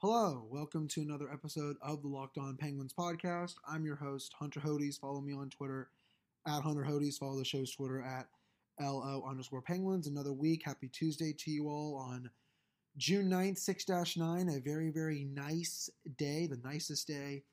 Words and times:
Hello, 0.00 0.46
welcome 0.50 0.86
to 0.88 1.00
another 1.00 1.32
episode 1.32 1.76
of 1.80 2.02
the 2.02 2.08
Locked 2.08 2.36
On 2.36 2.54
Penguins 2.58 2.92
podcast. 2.92 3.54
I'm 3.66 3.86
your 3.86 3.96
host, 3.96 4.30
Hunter 4.38 4.60
Hodes. 4.60 5.00
Follow 5.00 5.22
me 5.22 5.32
on 5.32 5.48
Twitter 5.48 5.88
at 6.46 6.60
Hunter 6.60 6.82
Hodes. 6.82 7.16
Follow 7.16 7.38
the 7.38 7.46
show's 7.46 7.72
Twitter 7.72 8.02
at 8.02 8.26
LO 8.78 9.24
underscore 9.26 9.62
Penguins. 9.62 10.06
Another 10.06 10.34
week. 10.34 10.60
Happy 10.66 10.88
Tuesday 10.88 11.32
to 11.38 11.50
you 11.50 11.70
all 11.70 11.96
on 11.96 12.28
June 12.98 13.30
9th, 13.30 13.56
6 13.56 13.88
9. 14.18 14.48
A 14.50 14.60
very, 14.60 14.90
very 14.90 15.24
nice 15.24 15.88
day, 16.18 16.46
the 16.46 16.60
nicest 16.62 17.06
day 17.06 17.44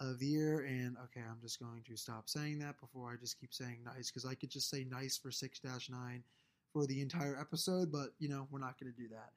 of 0.00 0.18
the 0.20 0.26
year. 0.26 0.60
And 0.60 0.96
okay, 1.04 1.20
I'm 1.20 1.42
just 1.42 1.60
going 1.60 1.82
to 1.86 1.98
stop 1.98 2.30
saying 2.30 2.60
that 2.60 2.80
before 2.80 3.12
I 3.12 3.16
just 3.20 3.38
keep 3.38 3.52
saying 3.52 3.80
nice 3.84 4.10
because 4.10 4.24
I 4.24 4.34
could 4.34 4.50
just 4.50 4.70
say 4.70 4.86
nice 4.90 5.18
for 5.18 5.30
6 5.30 5.60
9 5.62 6.24
for 6.72 6.86
the 6.86 7.02
entire 7.02 7.38
episode, 7.38 7.92
but 7.92 8.14
you 8.18 8.30
know, 8.30 8.48
we're 8.50 8.58
not 8.58 8.80
going 8.80 8.90
to 8.90 8.98
do 8.98 9.08
that. 9.10 9.32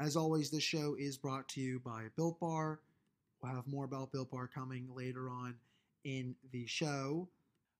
As 0.00 0.16
always, 0.16 0.48
this 0.48 0.62
show 0.62 0.96
is 0.98 1.18
brought 1.18 1.46
to 1.48 1.60
you 1.60 1.78
by 1.84 2.04
Built 2.16 2.40
Bar. 2.40 2.80
We'll 3.42 3.52
have 3.52 3.66
more 3.66 3.84
about 3.84 4.10
Built 4.10 4.30
Bar 4.30 4.48
coming 4.48 4.88
later 4.96 5.28
on 5.28 5.56
in 6.04 6.34
the 6.52 6.66
show. 6.66 7.28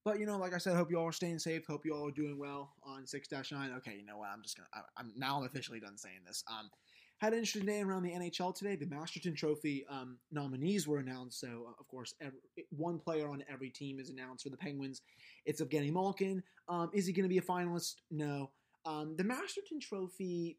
But 0.04 0.20
you 0.20 0.26
know, 0.26 0.36
like 0.36 0.52
I 0.52 0.58
said, 0.58 0.76
hope 0.76 0.90
you 0.90 0.98
all 0.98 1.06
are 1.06 1.12
staying 1.12 1.38
safe. 1.38 1.66
Hope 1.66 1.86
you 1.86 1.94
all 1.94 2.08
are 2.08 2.12
doing 2.12 2.38
well 2.38 2.74
on 2.82 3.06
six 3.06 3.26
nine. 3.32 3.72
Okay, 3.78 3.96
you 3.96 4.04
know 4.04 4.18
what? 4.18 4.28
I'm 4.34 4.42
just 4.42 4.58
gonna. 4.58 4.68
I, 4.74 5.00
am 5.00 5.14
now 5.16 5.38
I'm 5.38 5.46
officially 5.46 5.80
done 5.80 5.96
saying 5.96 6.20
this. 6.26 6.44
Um, 6.46 6.68
had 7.16 7.32
an 7.32 7.38
interesting 7.38 7.64
day 7.64 7.80
around 7.80 8.02
the 8.02 8.10
NHL 8.10 8.54
today. 8.54 8.76
The 8.76 8.86
Masterton 8.86 9.34
Trophy 9.34 9.86
um, 9.88 10.18
nominees 10.30 10.86
were 10.86 10.98
announced. 10.98 11.40
So 11.40 11.74
of 11.78 11.88
course, 11.88 12.14
every, 12.20 12.38
one 12.68 12.98
player 12.98 13.30
on 13.30 13.42
every 13.50 13.70
team 13.70 13.98
is 13.98 14.10
announced 14.10 14.44
for 14.44 14.50
the 14.50 14.58
Penguins. 14.58 15.00
It's 15.46 15.62
Evgeny 15.62 15.90
Malkin. 15.90 16.42
Um, 16.68 16.90
is 16.92 17.06
he 17.06 17.14
going 17.14 17.24
to 17.24 17.30
be 17.30 17.38
a 17.38 17.42
finalist? 17.42 17.96
No. 18.10 18.50
Um, 18.84 19.16
the 19.16 19.24
Masterton 19.24 19.80
Trophy. 19.80 20.58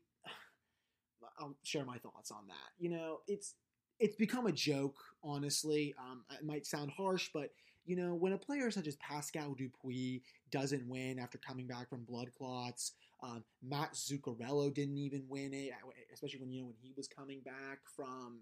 I'll 1.41 1.57
share 1.63 1.85
my 1.85 1.97
thoughts 1.97 2.31
on 2.31 2.47
that. 2.47 2.71
You 2.79 2.89
know, 2.89 3.19
it's 3.27 3.55
it's 3.99 4.15
become 4.15 4.47
a 4.47 4.51
joke. 4.51 4.97
Honestly, 5.23 5.93
um, 5.99 6.23
it 6.31 6.45
might 6.45 6.65
sound 6.65 6.91
harsh, 6.91 7.29
but 7.33 7.49
you 7.85 7.95
know, 7.95 8.13
when 8.13 8.33
a 8.33 8.37
player 8.37 8.69
such 8.71 8.87
as 8.87 8.95
Pascal 8.97 9.53
Dupuis 9.53 10.21
doesn't 10.51 10.87
win 10.87 11.19
after 11.19 11.37
coming 11.37 11.67
back 11.67 11.89
from 11.89 12.03
blood 12.03 12.29
clots, 12.37 12.93
um, 13.23 13.43
Matt 13.63 13.93
Zuccarello 13.93 14.73
didn't 14.73 14.97
even 14.97 15.23
win 15.27 15.53
it, 15.53 15.71
especially 16.13 16.39
when 16.39 16.51
you 16.51 16.61
know 16.61 16.67
when 16.67 16.75
he 16.81 16.93
was 16.95 17.07
coming 17.07 17.39
back 17.41 17.79
from, 17.95 18.39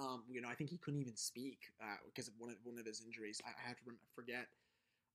um, 0.00 0.22
you 0.28 0.40
know, 0.40 0.48
I 0.48 0.54
think 0.54 0.70
he 0.70 0.78
couldn't 0.78 1.00
even 1.00 1.16
speak 1.16 1.58
uh, 1.82 1.96
because 2.06 2.28
of 2.28 2.34
one 2.38 2.50
of 2.50 2.56
one 2.64 2.78
of 2.78 2.86
his 2.86 3.02
injuries. 3.04 3.40
I, 3.44 3.50
I 3.50 3.68
have 3.68 3.78
to 3.78 3.84
forget. 4.14 4.46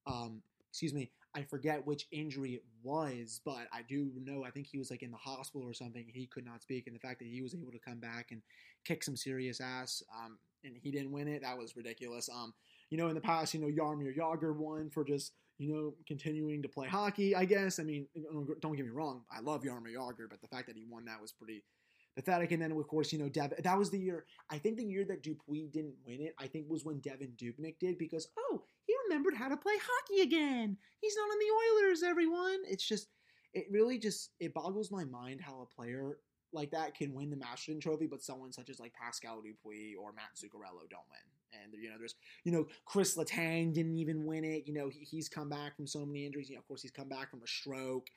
Um, 0.08 0.42
excuse 0.70 0.94
me, 0.94 1.12
I 1.36 1.44
forget 1.44 1.86
which 1.86 2.08
injury 2.12 2.54
it 2.54 2.64
was, 2.84 3.42
but 3.44 3.68
I 3.72 3.82
do 3.88 4.12
know 4.24 4.44
I 4.44 4.52
think 4.52 4.68
he 4.68 4.78
was 4.78 4.90
like 4.90 5.04
in 5.04 5.12
the 5.12 5.18
hospital 5.18 5.68
or 5.68 5.74
something. 5.74 6.06
He 6.08 6.28
could 6.28 6.46
not 6.46 6.62
speak, 6.62 6.88
and 6.88 6.96
the 6.96 7.00
fact 7.00 7.20
that 7.20 7.28
he 7.28 7.42
was 7.42 7.54
able 7.54 7.72
to 7.72 7.80
come 7.80 8.00
back 8.00 8.28
and 8.32 8.42
kick 8.86 9.04
some 9.04 9.16
serious 9.16 9.62
ass, 9.62 10.02
um, 10.18 10.38
and 10.64 10.76
he 10.82 10.92
didn't 10.92 11.12
win 11.12 11.28
it, 11.28 11.42
that 11.42 11.58
was 11.58 11.76
ridiculous. 11.76 12.30
Um, 12.30 12.54
you 12.90 12.98
know, 12.98 13.08
in 13.08 13.16
the 13.16 13.22
past, 13.22 13.54
you 13.54 13.60
know, 13.60 13.68
Jaromir 13.68 14.16
Jagr 14.16 14.56
won 14.56 14.90
for 14.90 15.04
just, 15.04 15.34
you 15.58 15.74
know, 15.74 15.94
continuing 16.08 16.62
to 16.64 16.70
play 16.70 16.88
hockey, 16.88 17.36
I 17.36 17.46
guess. 17.46 17.80
I 17.80 17.84
mean, 17.84 18.08
don't 18.62 18.76
get 18.76 18.86
me 18.86 18.92
wrong, 18.92 19.24
I 19.32 19.42
love 19.42 19.64
Jaromir 19.64 19.96
Jagr, 19.96 20.30
but 20.30 20.42
the 20.42 20.48
fact 20.48 20.68
that 20.68 20.76
he 20.76 20.86
won 20.90 21.06
that 21.06 21.22
was 21.22 21.32
pretty 21.32 21.64
pathetic. 22.16 22.52
And 22.52 22.62
then, 22.62 22.72
of 22.72 22.88
course, 22.88 23.14
you 23.14 23.20
know, 23.20 23.30
Dev, 23.30 23.54
that 23.64 23.78
was 23.78 23.90
the 23.92 24.00
year, 24.00 24.26
I 24.50 24.58
think 24.58 24.78
the 24.78 24.84
year 24.84 25.06
that 25.06 25.24
Dupuis 25.24 25.70
didn't 25.72 25.96
win 26.06 26.22
it, 26.22 26.34
I 26.40 26.48
think 26.48 26.66
was 26.70 26.84
when 26.84 27.00
Devin 27.00 27.34
Dubnyk 27.38 27.80
did 27.80 27.98
because, 27.98 28.28
oh, 28.38 28.64
remembered 29.10 29.36
how 29.36 29.50
to 29.50 29.58
play 29.58 29.74
hockey 29.76 30.22
again. 30.22 30.78
He's 31.02 31.16
not 31.16 31.24
on 31.24 31.40
the 31.40 31.86
Oilers, 31.86 32.04
everyone. 32.04 32.60
It's 32.68 32.88
just, 32.88 33.08
it 33.54 33.66
really 33.72 33.98
just, 33.98 34.32
it 34.40 34.54
boggles 34.54 34.92
my 34.92 35.04
mind 35.04 35.42
how 35.42 35.62
a 35.62 35.76
player 35.76 36.18
like 36.54 36.72
that 36.72 36.96
can 36.96 37.14
win 37.14 37.30
the 37.30 37.38
Masterton 37.38 37.80
Trophy, 37.80 38.08
but 38.08 38.22
someone 38.22 38.52
such 38.52 38.70
as 38.70 38.80
like 38.80 38.94
Pascal 38.94 39.42
Dupuis 39.42 39.96
or 40.00 40.12
Matt 40.14 40.36
Zuccarello 40.36 40.90
don't 40.90 41.04
win. 41.10 41.62
And 41.64 41.74
you 41.82 41.90
know, 41.90 41.96
there's 41.98 42.16
you 42.44 42.52
know 42.52 42.68
Chris 42.86 43.18
Letang 43.18 43.74
didn't 43.74 43.98
even 43.98 44.26
win 44.26 44.44
it. 44.44 44.64
You 44.68 44.74
know, 44.74 44.90
he, 44.90 45.00
he's 45.00 45.30
come 45.30 45.50
back 45.50 45.76
from 45.76 45.88
so 45.88 46.06
many 46.06 46.26
injuries. 46.26 46.50
You 46.50 46.56
know, 46.56 46.60
of 46.60 46.68
course, 46.68 46.82
he's 46.82 46.92
come 46.92 47.10
back 47.10 47.32
from 47.32 47.42
a 47.44 47.48
stroke. 47.48 48.08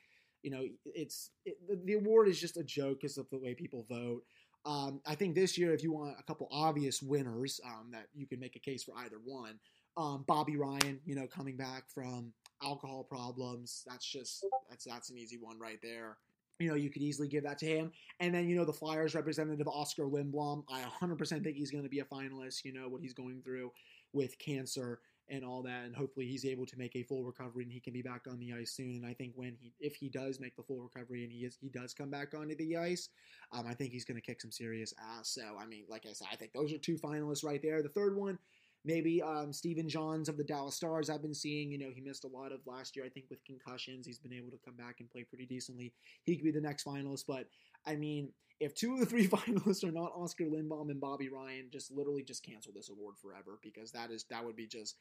You 0.42 0.50
know, 0.50 0.64
it's 0.84 1.31
it, 1.44 1.56
the, 1.86 1.94
award 1.94 2.28
is 2.28 2.41
just 2.41 2.56
a 2.56 2.64
joke 2.64 3.00
because 3.00 3.16
of 3.16 3.28
the 3.31 3.38
way 3.38 3.54
people 3.54 3.86
vote. 3.88 4.22
Um, 4.64 5.00
I 5.06 5.14
think 5.14 5.34
this 5.34 5.56
year, 5.56 5.72
if 5.72 5.82
you 5.82 5.92
want 5.92 6.16
a 6.19 6.22
couple 6.22 6.48
obvious 6.50 7.02
winners 7.02 7.60
um, 7.64 7.88
that 7.92 8.06
you 8.14 8.26
can 8.26 8.38
make 8.38 8.54
a 8.54 8.60
case 8.60 8.84
for 8.84 8.92
either 8.98 9.16
one, 9.25 9.58
um, 9.97 10.25
Bobby 10.26 10.56
Ryan, 10.56 11.00
you 11.04 11.14
know, 11.14 11.26
coming 11.26 11.56
back 11.56 11.84
from 11.92 12.32
alcohol 12.62 13.04
problems, 13.04 13.84
that's 13.86 14.06
just 14.06 14.44
that's 14.69 14.84
that's 14.84 15.10
an 15.10 15.19
easy 15.19 15.38
one 15.38 15.58
right 15.58 15.78
there 15.82 16.19
you 16.58 16.69
know, 16.69 16.75
you 16.75 16.91
could 16.91 17.03
easily 17.03 17.28
give 17.28 17.44
that 17.44 17.58
to 17.58 17.66
him. 17.66 17.91
And 18.20 18.34
then, 18.34 18.48
you 18.48 18.56
know, 18.56 18.64
the 18.64 18.72
Flyers 18.72 19.14
representative, 19.14 19.66
Oskar 19.66 20.04
Lindblom, 20.04 20.64
I 20.70 20.82
100% 20.82 21.42
think 21.42 21.56
he's 21.56 21.70
going 21.70 21.84
to 21.84 21.91
be 21.91 22.00
a 22.00 22.04
finalist. 22.04 22.64
You 22.64 22.72
know, 22.72 22.88
what 22.88 23.02
he's 23.02 23.14
going 23.14 23.42
through 23.42 23.72
with 24.12 24.38
cancer 24.38 25.00
and 25.28 25.44
all 25.44 25.62
that. 25.62 25.84
And 25.84 25.94
hopefully 25.94 26.26
he's 26.26 26.44
able 26.44 26.66
to 26.66 26.76
make 26.76 26.94
a 26.94 27.02
full 27.02 27.25
recovery 27.25 27.64
and 27.64 27.72
he 27.72 27.81
can 27.81 27.92
be 27.92 28.02
back 28.02 28.22
on 28.28 28.38
the 28.38 28.52
ice 28.52 28.72
soon. 28.72 28.97
And 28.97 29.06
I 29.06 29.14
think 29.14 29.32
when 29.34 29.56
he, 29.60 29.72
if 29.81 29.97
he 29.97 30.08
does 30.08 30.41
make 30.41 30.56
the 30.56 30.62
full 30.62 30.81
recovery 30.81 31.25
and 31.25 31.32
he 31.32 31.41
is, 31.41 31.56
he 31.60 31.69
does 31.69 31.94
come 31.94 32.10
back 32.10 32.34
onto 32.34 32.54
the 32.56 32.76
ice, 32.76 33.08
um, 33.52 33.66
I 33.66 33.75
think 33.75 33.92
he's 33.92 34.04
going 34.04 34.20
to 34.20 34.26
kick 34.26 34.41
some 34.41 34.52
serious 34.52 34.92
ass. 35.00 35.31
So, 35.31 35.42
I 35.58 35.66
mean, 35.66 35.84
like 35.88 36.06
I 36.08 36.12
said, 36.12 36.28
I 36.31 36.36
think 36.36 36.52
those 36.52 36.72
are 36.72 36.78
two 36.78 36.97
finalists 36.97 37.44
right 37.44 37.62
there. 37.62 37.82
The 37.82 37.88
third 37.88 38.16
one, 38.16 38.38
Maybe 38.84 39.22
um, 39.22 39.53
Stephen 39.53 39.88
Johns 39.88 40.28
of 40.28 40.37
the 40.37 40.44
Dallas 40.44 40.75
Stars, 40.75 41.09
I've 41.09 41.22
been 41.22 41.34
seeing, 41.34 41.70
you 41.70 41.78
know, 41.78 41.91
he 41.94 42.00
missed 42.00 42.25
a 42.25 42.28
lot 42.28 42.50
of 42.50 42.60
last 42.66 42.97
year, 42.97 43.04
I 43.04 43.09
think, 43.09 43.26
with 43.31 43.44
concussions. 43.44 44.06
He's 44.06 44.19
been 44.19 44.32
able 44.32 44.50
to 44.50 44.59
come 44.65 44.75
back 44.75 44.97
and 44.98 45.10
play 45.10 45.22
pretty 45.22 45.47
decently. 45.47 45.93
He 46.25 46.37
could 46.37 46.44
be 46.44 46.50
the 46.50 46.60
next 46.60 46.84
finalist. 46.84 47.25
But, 47.28 47.47
I 47.87 47.94
mean, 47.94 48.32
if 48.59 48.75
two 48.75 48.94
of 48.94 49.00
the 49.00 49.06
three 49.06 49.28
finalists 49.28 49.84
are 49.84 49.93
not 49.93 50.12
Oskar 50.16 50.44
Lindblom 50.44 50.91
and 50.91 51.00
Bobby 51.00 51.28
Ryan, 51.28 51.69
just 51.72 51.93
literally 51.93 52.22
just 52.22 52.44
cancel 52.44 52.72
this 52.75 52.91
award 52.91 53.15
forever 53.22 53.59
because 53.62 53.93
that 53.93 54.10
is 54.10 54.25
that 54.31 54.44
would 54.44 54.56
be 54.56 54.66
just 54.66 54.97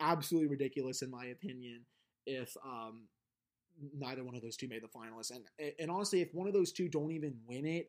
absolutely 0.00 0.48
ridiculous 0.48 1.02
in 1.02 1.10
my 1.10 1.26
opinion 1.26 1.82
if 2.26 2.56
um, 2.64 3.02
neither 3.96 4.24
one 4.24 4.34
of 4.34 4.42
those 4.42 4.56
two 4.56 4.68
made 4.68 4.82
the 4.82 4.88
finalists. 4.88 5.30
And 5.30 5.44
and 5.78 5.90
honestly, 5.90 6.20
if 6.20 6.32
one 6.32 6.46
of 6.46 6.54
those 6.54 6.72
two 6.72 6.88
don't 6.88 7.12
even 7.12 7.34
win 7.46 7.66
it, 7.66 7.88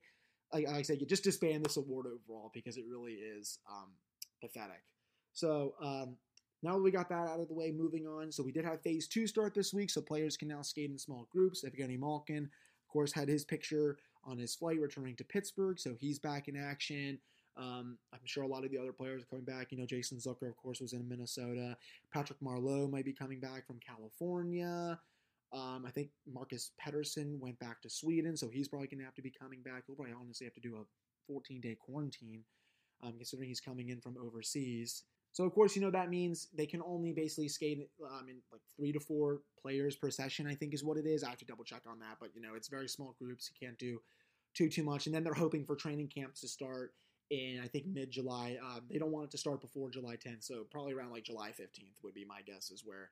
like, 0.54 0.68
like 0.68 0.76
I 0.76 0.82
said, 0.84 1.02
you 1.02 1.08
just 1.08 1.24
disband 1.24 1.66
this 1.66 1.78
award 1.78 2.06
overall 2.08 2.52
because 2.54 2.78
it 2.78 2.86
really 2.90 3.14
is 3.14 3.60
um, 3.70 3.92
pathetic. 4.42 4.84
So 5.36 5.76
um, 5.82 6.18
now 6.64 6.74
that 6.74 6.82
we 6.82 6.90
got 6.90 7.10
that 7.10 7.28
out 7.28 7.40
of 7.40 7.48
the 7.48 7.54
way, 7.54 7.72
moving 7.72 8.08
on. 8.08 8.32
So 8.32 8.42
we 8.42 8.52
did 8.52 8.66
have 8.66 8.82
phase 8.82 9.08
two 9.08 9.28
start 9.28 9.54
this 9.54 9.74
week, 9.74 9.92
so 9.92 10.02
players 10.02 10.36
can 10.36 10.48
now 10.48 10.64
skate 10.64 10.90
in 10.90 10.98
small 10.98 11.28
groups. 11.32 11.64
Evgeny 11.64 12.00
Malkin, 12.00 12.44
of 12.46 12.92
course, 12.92 13.14
had 13.14 13.28
his 13.28 13.46
picture 13.46 13.98
on 14.24 14.40
his 14.40 14.56
flight 14.56 14.80
returning 14.80 15.16
to 15.18 15.24
Pittsburgh, 15.24 15.80
so 15.80 15.96
he's 16.00 16.18
back 16.18 16.48
in 16.48 16.58
action. 16.58 17.20
Um, 17.58 17.98
I'm 18.12 18.20
sure 18.26 18.44
a 18.44 18.48
lot 18.48 18.66
of 18.66 18.72
the 18.72 18.78
other 18.78 18.92
players 18.92 19.22
are 19.22 19.28
coming 19.28 19.46
back. 19.46 19.72
You 19.72 19.78
know, 19.78 19.86
Jason 19.86 20.18
Zucker, 20.18 20.50
of 20.50 20.58
course, 20.58 20.82
was 20.82 20.94
in 20.94 21.08
Minnesota. 21.08 21.78
Patrick 22.12 22.40
Marleau 22.42 22.90
might 22.90 23.06
be 23.06 23.14
coming 23.14 23.40
back 23.40 23.68
from 23.68 23.80
California. 23.80 25.00
Um, 25.54 25.86
I 25.88 25.92
think 25.92 26.10
Marcus 26.26 26.72
Pettersson 26.84 27.40
went 27.40 27.60
back 27.60 27.82
to 27.84 27.90
Sweden, 27.90 28.36
so 28.36 28.50
he's 28.50 28.68
probably 28.68 28.88
going 28.88 29.00
to 29.00 29.06
have 29.06 29.16
to 29.16 29.22
be 29.22 29.32
coming 29.32 29.62
back. 29.62 29.84
He'll 29.86 29.96
probably 29.96 30.14
honestly 30.20 30.46
have 30.46 30.56
to 30.56 30.60
do 30.60 30.76
a 30.76 31.32
14 31.32 31.62
day 31.62 31.78
quarantine, 31.80 32.44
um, 33.04 33.14
considering 33.14 33.50
he's 33.50 33.62
coming 33.62 33.90
in 33.90 34.02
from 34.02 34.18
overseas. 34.18 35.04
So 35.36 35.44
of 35.44 35.54
course, 35.54 35.76
you 35.76 35.82
know 35.82 35.92
that 35.92 36.10
means 36.10 36.48
they 36.56 36.66
can 36.66 36.82
only 36.82 37.12
basically 37.12 37.50
skate 37.50 37.90
um, 38.10 38.30
in 38.30 38.38
like 38.54 38.62
three 38.78 38.94
to 38.94 39.02
four 39.02 39.42
players 39.62 39.94
per 39.94 40.10
session. 40.10 40.48
I 40.48 40.56
think 40.56 40.74
is 40.74 40.82
what 40.82 40.96
it 40.96 41.06
is. 41.06 41.26
I 41.26 41.30
have 41.30 41.40
to 41.40 41.46
double 41.46 41.66
check 41.66 41.82
on 41.86 42.00
that, 42.00 42.16
but 42.22 42.30
you 42.34 42.42
know 42.42 42.56
it's 42.56 42.70
very 42.70 42.88
small 42.88 43.18
groups. 43.20 43.52
You 43.52 43.68
can't 43.68 43.78
do 43.78 44.00
too 44.54 44.70
too 44.70 44.84
much. 44.84 45.08
And 45.08 45.14
then 45.14 45.26
they're 45.26 45.34
hoping 45.34 45.66
for 45.66 45.76
training 45.76 46.08
camps 46.08 46.40
to 46.40 46.48
start 46.48 46.94
in 47.32 47.60
I 47.62 47.68
think 47.68 47.86
mid 47.86 48.12
July. 48.12 48.58
Um, 48.64 48.84
they 48.90 48.98
don't 48.98 49.12
want 49.12 49.26
it 49.26 49.32
to 49.32 49.38
start 49.38 49.60
before 49.60 49.90
July 49.90 50.16
10th, 50.16 50.46
so 50.46 50.66
probably 50.72 50.94
around 50.94 51.12
like 51.12 51.26
July 51.26 51.50
15th 51.50 52.02
would 52.02 52.14
be 52.14 52.24
my 52.24 52.40
guess 52.48 52.72
is 52.72 52.84
where 52.86 53.10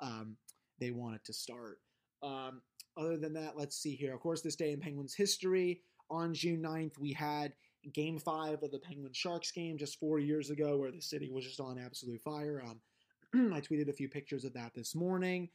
um, 0.00 0.38
they 0.80 0.92
want 0.92 1.16
it 1.16 1.26
to 1.26 1.34
start. 1.34 1.80
Um, 2.22 2.62
other 2.96 3.18
than 3.18 3.34
that, 3.34 3.54
let's 3.54 3.76
see 3.76 3.94
here. 3.94 4.14
Of 4.14 4.20
course, 4.20 4.40
this 4.40 4.56
day 4.56 4.72
in 4.72 4.80
Penguins 4.80 5.14
history 5.14 5.82
on 6.08 6.32
June 6.32 6.62
9th, 6.62 6.98
we 6.98 7.12
had 7.12 7.52
game 7.92 8.18
five 8.18 8.62
of 8.62 8.70
the 8.70 8.78
Penguin 8.78 9.12
Sharks 9.12 9.50
game 9.50 9.78
just 9.78 9.98
four 9.98 10.18
years 10.18 10.50
ago, 10.50 10.76
where 10.76 10.90
the 10.90 11.00
city 11.00 11.30
was 11.30 11.44
just 11.44 11.60
on 11.60 11.78
absolute 11.78 12.20
fire. 12.20 12.62
Um, 12.66 13.52
I 13.54 13.60
tweeted 13.60 13.88
a 13.88 13.92
few 13.92 14.08
pictures 14.08 14.44
of 14.44 14.52
that 14.54 14.72
this 14.74 14.94
morning. 14.94 15.48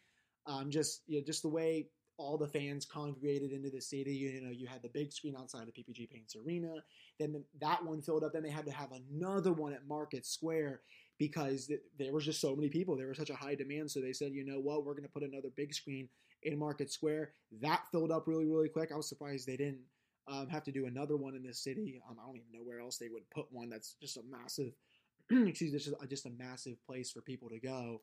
Um, 0.48 0.70
just 0.70 1.04
you 1.08 1.20
know, 1.20 1.26
just 1.26 1.44
the 1.44 1.50
way 1.50 1.88
all 2.18 2.38
the 2.38 2.48
fans 2.48 2.86
congregated 2.86 3.52
into 3.52 3.70
the 3.70 3.82
city. 3.82 4.14
You 4.14 4.42
know, 4.42 4.52
you 4.52 4.68
had 4.68 4.82
the 4.82 4.90
big 4.90 5.12
screen 5.12 5.36
outside 5.36 5.68
of 5.68 5.74
PPG 5.74 6.10
Paints 6.10 6.36
Arena. 6.36 6.76
Then 7.20 7.44
that 7.60 7.84
one 7.84 8.02
filled 8.02 8.24
up. 8.24 8.34
Then 8.34 8.44
they 8.44 8.50
had 8.50 8.66
to 8.66 8.72
have 8.72 8.92
another 8.92 9.54
one 9.54 9.74
at 9.74 9.88
Market 9.88 10.26
Square 10.26 10.82
because 11.18 11.72
there 11.98 12.14
was 12.14 12.26
just 12.26 12.42
so 12.42 12.56
many 12.56 12.70
people. 12.70 12.96
There 12.96 13.08
was 13.08 13.18
such 13.18 13.30
a 13.30 13.36
high 13.36 13.56
demand. 13.56 13.90
So 13.92 14.02
they 14.02 14.14
said, 14.14 14.34
you 14.34 14.46
know 14.46 14.60
what, 14.60 14.86
we're 14.86 14.94
going 14.94 15.04
to 15.04 15.10
put 15.10 15.24
another 15.24 15.50
big 15.56 15.74
screen 15.74 16.10
in 16.44 16.58
Market 16.58 16.92
Square. 16.92 17.34
That 17.62 17.82
filled 17.92 18.12
up 18.12 18.28
really, 18.28 18.46
really 18.46 18.70
quick. 18.70 18.92
I 18.92 18.98
was 18.98 19.10
surprised 19.10 19.48
they 19.48 19.58
didn't 19.58 19.82
um, 20.28 20.48
have 20.50 20.64
to 20.64 20.72
do 20.72 20.86
another 20.86 21.18
one 21.18 21.36
in 21.36 21.44
this 21.44 21.64
city. 21.64 22.02
Um, 22.10 22.18
I 22.20 22.26
don't 22.26 22.38
even 22.38 22.52
know 22.54 22.66
where 22.66 22.80
else 22.80 22.98
they 22.98 23.10
would 23.10 23.30
put 23.30 23.46
one. 23.52 23.70
That's 23.70 23.96
just 24.02 24.18
a 24.18 24.24
massive, 24.30 24.74
excuse 25.32 25.72
me, 25.72 25.80
just 25.80 25.96
a, 26.02 26.08
just 26.08 26.26
a 26.26 26.32
massive 26.32 26.84
place 26.86 27.12
for 27.12 27.22
people 27.22 27.50
to 27.50 27.60
go. 27.60 28.02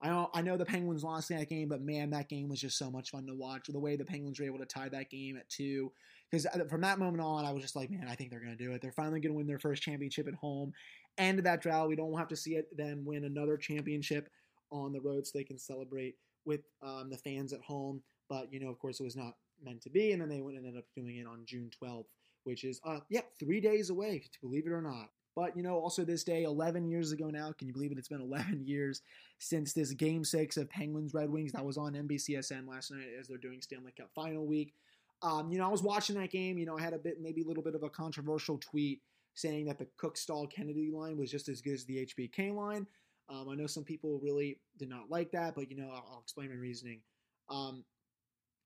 I 0.00 0.08
know, 0.08 0.30
I 0.34 0.42
know 0.42 0.56
the 0.56 0.64
Penguins 0.64 1.04
lost 1.04 1.28
that 1.28 1.48
game, 1.48 1.68
but 1.68 1.80
man, 1.80 2.10
that 2.10 2.28
game 2.28 2.48
was 2.48 2.60
just 2.60 2.76
so 2.76 2.90
much 2.90 3.10
fun 3.10 3.26
to 3.26 3.34
watch. 3.34 3.68
The 3.68 3.78
way 3.78 3.94
the 3.94 4.04
Penguins 4.04 4.40
were 4.40 4.46
able 4.46 4.58
to 4.58 4.66
tie 4.66 4.88
that 4.88 5.10
game 5.10 5.36
at 5.36 5.48
two, 5.48 5.92
because 6.28 6.44
uh, 6.46 6.64
from 6.68 6.80
that 6.80 6.98
moment 6.98 7.22
on, 7.22 7.44
I 7.44 7.52
was 7.52 7.62
just 7.62 7.76
like, 7.76 7.88
man, 7.88 8.08
I 8.08 8.16
think 8.16 8.30
they're 8.30 8.40
going 8.42 8.56
to 8.56 8.64
do 8.64 8.72
it. 8.72 8.82
They're 8.82 8.90
finally 8.90 9.20
going 9.20 9.32
to 9.32 9.36
win 9.36 9.46
their 9.46 9.60
first 9.60 9.82
championship 9.82 10.26
at 10.26 10.34
home. 10.34 10.72
End 11.18 11.38
of 11.38 11.44
that 11.44 11.62
drought. 11.62 11.88
We 11.88 11.94
don't 11.94 12.18
have 12.18 12.28
to 12.28 12.36
see 12.36 12.56
it, 12.56 12.76
them 12.76 13.04
win 13.04 13.24
another 13.24 13.56
championship 13.56 14.28
on 14.72 14.92
the 14.92 15.00
road 15.00 15.24
so 15.26 15.38
they 15.38 15.44
can 15.44 15.58
celebrate 15.58 16.16
with 16.44 16.62
um, 16.82 17.08
the 17.08 17.18
fans 17.18 17.52
at 17.52 17.60
home. 17.60 18.02
But 18.28 18.52
you 18.52 18.58
know, 18.58 18.70
of 18.70 18.78
course, 18.80 18.98
it 18.98 19.04
was 19.04 19.16
not 19.16 19.34
meant 19.64 19.82
to 19.82 19.90
be, 19.90 20.12
and 20.12 20.20
then 20.20 20.28
they 20.28 20.36
ended 20.36 20.76
up 20.76 20.84
doing 20.96 21.16
it 21.16 21.26
on 21.26 21.42
June 21.46 21.70
12th, 21.82 22.06
which 22.44 22.64
is 22.64 22.80
uh, 22.84 23.00
yep, 23.08 23.26
three 23.38 23.60
days 23.60 23.90
away, 23.90 24.22
believe 24.42 24.66
it 24.66 24.72
or 24.72 24.82
not. 24.82 25.08
But, 25.34 25.56
you 25.56 25.62
know, 25.62 25.78
also 25.78 26.04
this 26.04 26.24
day, 26.24 26.42
11 26.42 26.86
years 26.86 27.12
ago 27.12 27.30
now, 27.30 27.52
can 27.52 27.66
you 27.66 27.72
believe 27.72 27.90
it? 27.90 27.98
It's 27.98 28.08
been 28.08 28.20
11 28.20 28.62
years 28.66 29.00
since 29.38 29.72
this 29.72 29.92
game 29.92 30.24
six 30.24 30.56
of 30.56 30.68
Penguins 30.68 31.14
Red 31.14 31.30
Wings 31.30 31.52
that 31.52 31.64
was 31.64 31.78
on 31.78 31.94
NBCSN 31.94 32.68
last 32.68 32.90
night 32.90 33.08
as 33.18 33.28
they're 33.28 33.38
doing 33.38 33.62
Stanley 33.62 33.92
Cup 33.96 34.10
final 34.14 34.46
week. 34.46 34.74
Um, 35.22 35.50
you 35.50 35.58
know, 35.58 35.66
I 35.66 35.70
was 35.70 35.82
watching 35.82 36.16
that 36.16 36.30
game. 36.30 36.58
You 36.58 36.66
know, 36.66 36.76
I 36.76 36.82
had 36.82 36.92
a 36.92 36.98
bit, 36.98 37.18
maybe 37.20 37.42
a 37.42 37.46
little 37.46 37.62
bit 37.62 37.74
of 37.74 37.82
a 37.82 37.88
controversial 37.88 38.58
tweet 38.58 39.00
saying 39.34 39.64
that 39.66 39.78
the 39.78 39.86
Cooke 39.96 40.16
Staal 40.18 40.46
Kennedy 40.48 40.90
line 40.90 41.16
was 41.16 41.30
just 41.30 41.48
as 41.48 41.62
good 41.62 41.74
as 41.74 41.84
the 41.84 42.06
HBK 42.06 42.54
line. 42.54 42.86
Um, 43.30 43.48
I 43.48 43.54
know 43.54 43.66
some 43.66 43.84
people 43.84 44.20
really 44.22 44.58
did 44.78 44.90
not 44.90 45.08
like 45.08 45.30
that, 45.30 45.54
but, 45.54 45.70
you 45.70 45.76
know, 45.76 45.88
I'll, 45.90 46.06
I'll 46.12 46.20
explain 46.22 46.50
my 46.50 46.56
reasoning. 46.56 47.00
Um, 47.48 47.84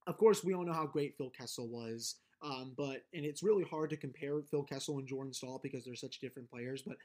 of 0.06 0.17
course, 0.17 0.44
we 0.44 0.55
all 0.55 0.64
know 0.64 0.73
how 0.73 0.87
great 0.87 1.17
Phil 1.17 1.31
Kessel 1.31 1.69
was. 1.69 2.17
Um, 2.43 2.75
but 2.76 3.05
and 3.14 3.25
it's 3.25 3.43
really 3.43 3.64
hard 3.64 3.91
to 3.91 3.97
compare 3.97 4.43
Phil 4.50 4.62
Kessel 4.62 4.99
and 4.99 5.08
Jordan 5.08 5.32
Staal 5.32 5.61
because 5.62 5.85
they're 5.85 5.94
such 5.94 6.20
different 6.20 6.50
players. 6.50 6.82
But 6.82 6.97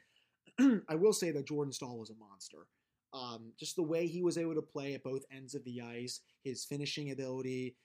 I 0.88 0.94
will 0.94 1.12
say 1.12 1.30
that 1.30 1.46
Jordan 1.46 1.72
Staal 1.72 1.98
was 1.98 2.10
a 2.10 2.14
monster. 2.14 2.66
Um, 3.14 3.52
just 3.58 3.76
the 3.76 3.82
way 3.82 4.06
he 4.06 4.22
was 4.22 4.38
able 4.38 4.54
to 4.54 4.62
play 4.62 4.94
at 4.94 5.04
both 5.04 5.24
ends 5.34 5.54
of 5.54 5.64
the 5.64 5.82
ice, 5.82 6.20
his 6.44 6.64
finishing 6.64 7.10
ability, 7.10 7.76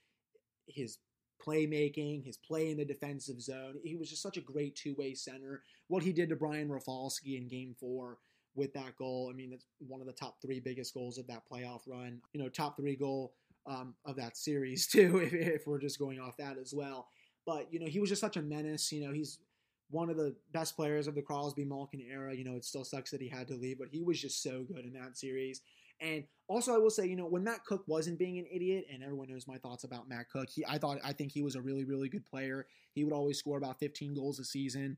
his 0.67 0.99
playmaking, 1.45 2.25
his 2.25 2.37
play 2.37 2.71
in 2.71 2.77
the 2.77 2.85
defensive 2.85 3.41
zone. 3.41 3.75
He 3.83 3.95
was 3.95 4.09
just 4.09 4.21
such 4.21 4.37
a 4.37 4.41
great 4.41 4.75
two 4.75 4.95
way 4.97 5.13
center. 5.13 5.63
What 5.87 6.03
he 6.03 6.13
did 6.13 6.29
to 6.29 6.35
Brian 6.35 6.69
Rafalski 6.69 7.37
in 7.37 7.47
Game 7.47 7.75
Four 7.79 8.17
with 8.55 8.73
that 8.73 8.97
goal, 8.97 9.29
I 9.31 9.35
mean, 9.35 9.51
that's 9.51 9.65
one 9.79 10.01
of 10.01 10.07
the 10.07 10.13
top 10.13 10.41
three 10.41 10.59
biggest 10.59 10.93
goals 10.93 11.17
of 11.17 11.27
that 11.27 11.43
playoff 11.49 11.81
run. 11.87 12.21
You 12.33 12.41
know, 12.41 12.49
top 12.49 12.77
three 12.77 12.95
goal 12.95 13.33
um, 13.67 13.95
of 14.05 14.15
that 14.15 14.37
series 14.37 14.87
too, 14.91 15.17
if, 15.17 15.33
if 15.33 15.67
we're 15.67 15.79
just 15.79 15.99
going 15.99 16.19
off 16.19 16.37
that 16.37 16.57
as 16.57 16.73
well. 16.73 17.07
But 17.45 17.71
you 17.71 17.79
know, 17.79 17.87
he 17.87 17.99
was 17.99 18.09
just 18.09 18.21
such 18.21 18.37
a 18.37 18.41
menace. 18.41 18.91
You 18.91 19.05
know, 19.05 19.13
he's 19.13 19.39
one 19.89 20.09
of 20.09 20.17
the 20.17 20.35
best 20.51 20.75
players 20.75 21.07
of 21.07 21.15
the 21.15 21.21
Crosby 21.21 21.65
Malkin 21.65 22.01
era. 22.01 22.35
You 22.35 22.43
know, 22.43 22.55
it 22.55 22.65
still 22.65 22.83
sucks 22.83 23.11
that 23.11 23.21
he 23.21 23.29
had 23.29 23.47
to 23.47 23.55
leave, 23.55 23.79
but 23.79 23.87
he 23.91 24.03
was 24.03 24.21
just 24.21 24.43
so 24.43 24.63
good 24.63 24.85
in 24.85 24.93
that 24.93 25.17
series. 25.17 25.61
And 25.99 26.25
also, 26.47 26.75
I 26.75 26.77
will 26.77 26.91
say, 26.91 27.07
you 27.07 27.15
know, 27.15 27.25
when 27.25 27.43
Matt 27.43 27.65
Cooke 27.65 27.85
wasn't 27.87 28.19
being 28.19 28.37
an 28.37 28.45
idiot, 28.51 28.85
and 28.91 29.01
everyone 29.01 29.29
knows 29.29 29.47
my 29.47 29.57
thoughts 29.57 29.83
about 29.83 30.07
Matt 30.07 30.29
Cooke, 30.29 30.49
he, 30.49 30.63
I 30.67 30.77
thought, 30.77 30.99
I 31.03 31.11
think 31.11 31.31
he 31.31 31.41
was 31.41 31.55
a 31.55 31.61
really, 31.61 31.85
really 31.85 32.07
good 32.07 32.25
player. 32.25 32.67
He 32.93 33.03
would 33.03 33.13
always 33.13 33.39
score 33.39 33.57
about 33.57 33.79
15 33.79 34.13
goals 34.13 34.39
a 34.39 34.43
season. 34.43 34.97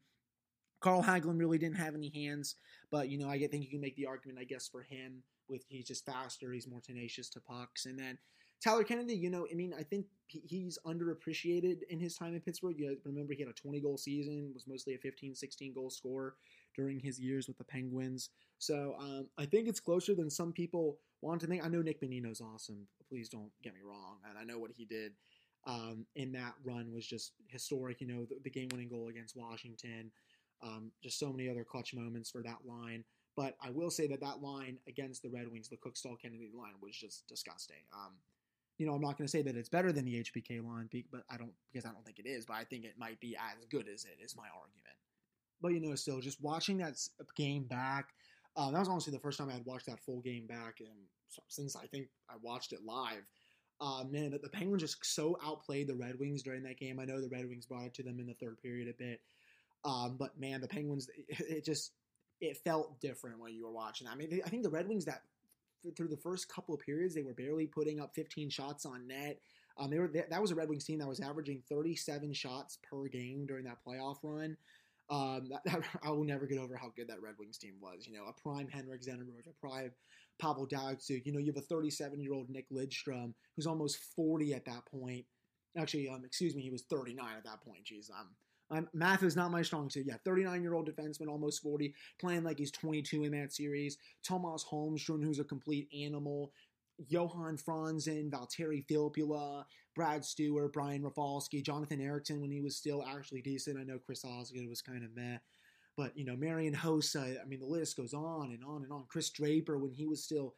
Carl 0.82 1.04
Hagelin 1.04 1.40
really 1.40 1.58
didn't 1.58 1.78
have 1.78 1.96
any 1.96 2.10
hands, 2.14 2.56
but 2.92 3.10
you 3.10 3.18
know, 3.18 3.30
I 3.30 3.38
think 3.38 3.64
you 3.64 3.70
can 3.70 3.82
make 3.82 3.96
the 3.96 4.06
argument, 4.06 4.40
I 4.40 4.46
guess, 4.46 4.68
for 4.68 4.82
him 4.82 5.24
with 5.50 5.66
he's 5.68 5.88
just 5.88 6.06
faster, 6.06 6.54
he's 6.54 6.68
more 6.68 6.82
tenacious 6.82 7.30
to 7.32 7.42
pucks, 7.42 7.86
and 7.86 8.00
then 8.00 8.18
Tyler 8.64 8.84
Kennedy, 8.84 9.16
you 9.16 9.30
know, 9.30 9.48
I 9.50 9.56
mean, 9.56 9.74
I 9.78 9.84
think 9.84 10.06
he's 10.28 10.78
underappreciated 10.86 11.80
in 11.90 12.00
his 12.00 12.16
time 12.16 12.34
in 12.34 12.42
Pittsburgh. 12.42 12.78
You 12.78 12.98
remember 13.06 13.34
he 13.34 13.42
had 13.42 13.50
a 13.50 13.54
20 13.54 13.80
goal 13.80 13.98
season, 13.98 14.52
was 14.54 14.68
mostly 14.68 14.96
a 14.96 14.98
15, 14.98 15.34
16 15.34 15.74
goal 15.74 15.90
scorer 15.90 16.36
during 16.76 17.00
his 17.00 17.20
years 17.20 17.48
with 17.48 17.58
the 17.58 17.64
Penguins. 17.64 18.30
So 18.58 18.96
um, 19.00 19.28
I 19.38 19.46
think 19.46 19.68
it's 19.68 19.80
closer 19.80 20.14
than 20.14 20.30
some 20.30 20.52
people 20.52 21.00
want 21.22 21.42
to 21.42 21.48
think. 21.48 21.64
I 21.64 21.70
know 21.70 21.82
Nick 21.82 22.02
Bonino's 22.02 22.42
awesome. 22.42 22.88
Please 23.08 23.30
don't 23.30 23.52
get 23.64 23.74
me 23.74 23.80
wrong. 23.84 24.18
And 24.28 24.38
I 24.38 24.44
know 24.44 24.60
what 24.60 24.72
he 24.72 24.86
did 24.86 25.14
um, 25.66 26.06
in 26.16 26.34
that 26.34 26.54
run 26.64 26.92
was 26.94 27.06
just 27.06 27.34
historic. 27.48 28.02
You 28.02 28.08
know, 28.08 28.26
the, 28.26 28.40
the 28.44 28.50
game 28.50 28.70
winning 28.72 28.90
goal 28.90 29.08
against 29.08 29.38
Washington, 29.38 30.12
um, 30.62 30.92
just 31.02 31.18
so 31.18 31.32
many 31.32 31.50
other 31.50 31.64
clutch 31.64 31.94
moments 31.94 32.30
for 32.30 32.44
that 32.44 32.58
line. 32.68 33.06
But 33.38 33.56
I 33.62 33.70
will 33.70 33.90
say 33.90 34.06
that 34.08 34.20
that 34.20 34.42
line 34.42 34.78
against 34.88 35.24
the 35.24 35.30
Red 35.30 35.50
Wings, 35.50 35.70
the 35.70 35.78
Cooke 35.78 35.96
Staal 35.96 36.18
Kennedy 36.22 36.52
line, 36.54 36.74
was 36.82 36.94
just 36.96 37.26
disgusting. 37.28 37.78
Um, 37.94 38.16
you 38.80 38.86
know, 38.86 38.94
I'm 38.94 39.02
not 39.02 39.18
going 39.18 39.28
to 39.28 39.32
say 39.32 39.42
that 39.42 39.58
it's 39.58 39.70
better 39.70 39.92
than 39.92 40.06
the 40.06 40.24
HBK 40.24 40.66
line, 40.66 40.90
but 41.12 41.24
I 41.30 41.36
don't 41.36 41.52
because 41.72 41.86
I 41.86 41.92
don't 41.92 42.06
think 42.06 42.18
it 42.18 42.26
is. 42.26 42.46
But 42.46 42.56
I 42.56 42.64
think 42.64 42.86
it 42.86 42.96
might 42.98 43.20
be 43.20 43.36
as 43.36 43.66
good 43.66 43.88
as 43.94 44.06
it 44.06 44.24
is 44.24 44.38
my 44.38 44.48
argument. 44.56 44.96
But 45.62 45.74
you 45.74 45.82
know, 45.82 45.94
still 45.96 46.22
just 46.22 46.42
watching 46.42 46.78
that 46.78 46.98
game 47.36 47.66
back, 47.66 48.08
um, 48.56 48.72
that 48.72 48.80
was 48.80 48.88
honestly 48.88 49.12
the 49.12 49.20
first 49.20 49.38
time 49.38 49.50
I 49.50 49.54
had 49.54 49.66
watched 49.66 49.86
that 49.88 50.00
full 50.00 50.22
game 50.22 50.48
back, 50.48 50.80
and 50.80 50.98
since 51.50 51.76
I 51.76 51.88
think 51.88 52.08
I 52.30 52.36
watched 52.42 52.72
it 52.74 52.80
live. 52.84 53.28
Uh, 53.82 54.04
man, 54.10 54.32
the, 54.32 54.40
the 54.40 54.50
Penguins 54.50 54.82
just 54.82 55.06
so 55.06 55.38
outplayed 55.42 55.88
the 55.88 55.96
Red 55.96 56.20
Wings 56.20 56.44
during 56.44 56.64
that 56.64 56.78
game. 56.78 57.00
I 57.00 57.06
know 57.06 57.22
the 57.22 57.30
Red 57.30 57.48
Wings 57.48 57.66
brought 57.66 57.86
it 57.86 57.94
to 57.94 58.04
them 58.04 58.20
in 58.20 58.28
the 58.28 58.34
third 58.34 58.62
period 58.62 58.90
a 58.90 58.94
bit, 58.94 59.22
um, 59.86 60.18
but 60.18 60.38
man, 60.40 60.60
the 60.62 60.68
Penguins, 60.68 61.08
it, 61.28 61.40
it 61.40 61.66
just 61.66 61.92
it 62.42 62.58
felt 62.58 63.00
different 63.02 63.40
when 63.40 63.54
you 63.54 63.66
were 63.66 63.72
watching. 63.72 64.08
I 64.08 64.16
mean, 64.16 64.42
I 64.46 64.50
think 64.50 64.64
the 64.64 64.70
Red 64.70 64.88
Wings 64.88 65.06
that 65.06 65.24
through 65.96 66.08
the 66.08 66.18
first 66.18 66.50
couple 66.50 66.74
of 66.76 66.82
periods, 66.82 67.16
they 67.16 67.22
were 67.22 67.34
barely 67.34 67.68
putting 67.68 68.00
up 68.00 68.14
15 68.16 68.50
shots 68.50 68.86
on 68.86 69.08
net. 69.08 69.40
Um, 69.78 69.90
they 69.90 70.00
were 70.00 70.12
that 70.30 70.42
was 70.42 70.52
a 70.52 70.56
Red 70.56 70.70
Wings 70.70 70.84
team 70.84 71.00
that 71.00 71.08
was 71.08 71.20
averaging 71.20 71.64
37 71.70 72.34
shots 72.34 72.78
per 72.90 73.08
game 73.08 73.46
during 73.46 73.66
that 73.66 73.78
playoff 73.86 74.18
run. 74.24 74.58
Um, 75.10 75.50
that, 75.50 75.62
that, 75.66 75.84
I 76.04 76.10
will 76.12 76.26
never 76.26 76.46
get 76.46 76.60
over 76.60 76.76
how 76.76 76.92
good 76.96 77.08
that 77.08 77.22
Red 77.22 77.36
Wings 77.40 77.58
team 77.58 77.76
was. 77.82 78.08
You 78.08 78.18
know, 78.18 78.26
a 78.26 78.34
prime 78.34 78.68
Henrik 78.68 79.02
Zetterberg, 79.02 79.48
a 79.48 79.68
prime 79.68 79.92
Pavel 80.40 80.68
Datsyuk. 80.68 81.26
You 81.26 81.34
know, 81.34 81.40
you 81.40 81.52
have 81.54 81.64
a 81.64 81.66
37 81.66 82.20
year 82.20 82.34
old 82.34 82.50
Nick 82.50 82.70
Lidstrom 82.70 83.34
who's 83.56 83.68
almost 83.68 83.98
40 84.16 84.54
at 84.54 84.66
that 84.66 84.86
point. 84.86 85.26
Actually, 85.78 86.10
um, 86.10 86.24
excuse 86.26 86.56
me, 86.56 86.62
he 86.62 86.72
was 86.72 86.84
39 86.84 87.26
at 87.38 87.44
that 87.44 87.62
point. 87.62 87.86
Jeez, 87.86 88.10
I'm 88.12 88.28
math 88.94 89.24
is 89.24 89.36
not 89.36 89.52
my 89.52 89.62
strong 89.62 89.90
suit. 89.90 90.06
Yeah, 90.08 90.18
39 90.24 90.62
year 90.62 90.74
old 90.74 90.90
defenseman, 90.90 91.28
almost 91.28 91.62
40, 91.62 91.94
playing 92.20 92.44
like 92.44 92.60
he's 92.60 92.72
22 92.72 93.26
in 93.26 93.32
that 93.32 93.54
series. 93.54 93.98
Tomas 94.24 94.66
Holmstrom, 94.70 95.24
who's 95.24 95.40
a 95.40 95.44
complete 95.44 95.88
animal. 95.94 96.52
Johan 97.08 97.58
Franzen, 97.58 98.30
Valtteri 98.30 98.86
Filppula, 98.86 99.64
Brad 99.96 100.24
Stuart, 100.26 100.74
Brian 100.74 101.04
Rafalski, 101.04 101.62
Jonathan 101.62 102.02
Ericsson 102.02 102.42
when 102.42 102.52
he 102.52 102.62
was 102.62 102.76
still 102.76 103.06
actually 103.08 103.42
decent. 103.42 103.80
I 103.80 103.84
know 103.84 104.00
Chris 104.00 104.26
Osgood 104.26 104.68
was 104.68 104.82
kind 104.82 105.04
of 105.04 105.16
meh. 105.16 105.38
But, 105.96 106.18
you 106.18 106.26
know, 106.26 106.36
Marian 106.36 106.76
Hossa, 106.76 107.42
I 107.42 107.46
mean, 107.46 107.60
the 107.60 107.66
list 107.66 107.98
goes 107.98 108.14
on 108.14 108.52
and 108.52 108.64
on 108.64 108.84
and 108.84 108.92
on. 108.92 109.06
Chris 109.10 109.30
Draper 109.30 109.78
when 109.78 109.92
he 109.92 110.06
was 110.06 110.24
still 110.24 110.56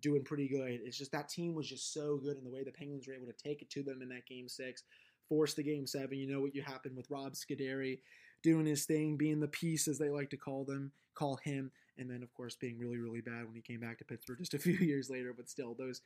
doing 0.00 0.24
pretty 0.24 0.48
good. 0.48 0.80
It's 0.84 0.98
just 0.98 1.12
that 1.12 1.28
team 1.28 1.54
was 1.54 1.68
just 1.68 1.92
so 1.92 2.16
good, 2.16 2.36
and 2.36 2.44
the 2.44 2.50
way 2.50 2.64
the 2.64 2.72
Penguins 2.72 3.06
were 3.06 3.14
able 3.14 3.26
to 3.26 3.32
take 3.32 3.62
it 3.62 3.70
to 3.70 3.82
them 3.82 4.02
in 4.02 4.08
that 4.10 4.26
game 4.26 4.48
six 4.48 4.82
force 5.28 5.54
the 5.54 5.62
game 5.62 5.86
seven. 5.86 6.18
You 6.18 6.28
know 6.28 6.40
what 6.40 6.54
you 6.54 6.62
happened 6.62 6.96
with 6.96 7.10
Rob 7.10 7.34
Scuderi 7.34 7.98
doing 8.42 8.66
his 8.66 8.84
thing, 8.84 9.16
being 9.16 9.40
the 9.40 9.48
piece 9.48 9.88
as 9.88 9.98
they 9.98 10.08
like 10.08 10.30
to 10.30 10.36
call 10.36 10.64
them, 10.64 10.92
call 11.14 11.36
him, 11.42 11.70
and 11.98 12.10
then 12.10 12.22
of 12.22 12.32
course 12.34 12.56
being 12.56 12.78
really 12.78 12.98
really 12.98 13.20
bad 13.20 13.46
when 13.46 13.54
he 13.54 13.60
came 13.60 13.80
back 13.80 13.98
to 13.98 14.04
Pittsburgh 14.04 14.38
just 14.38 14.54
a 14.54 14.58
few 14.60 14.74
years 14.74 15.10
later. 15.10 15.34
But 15.36 15.48
still, 15.48 15.74
those 15.74 16.02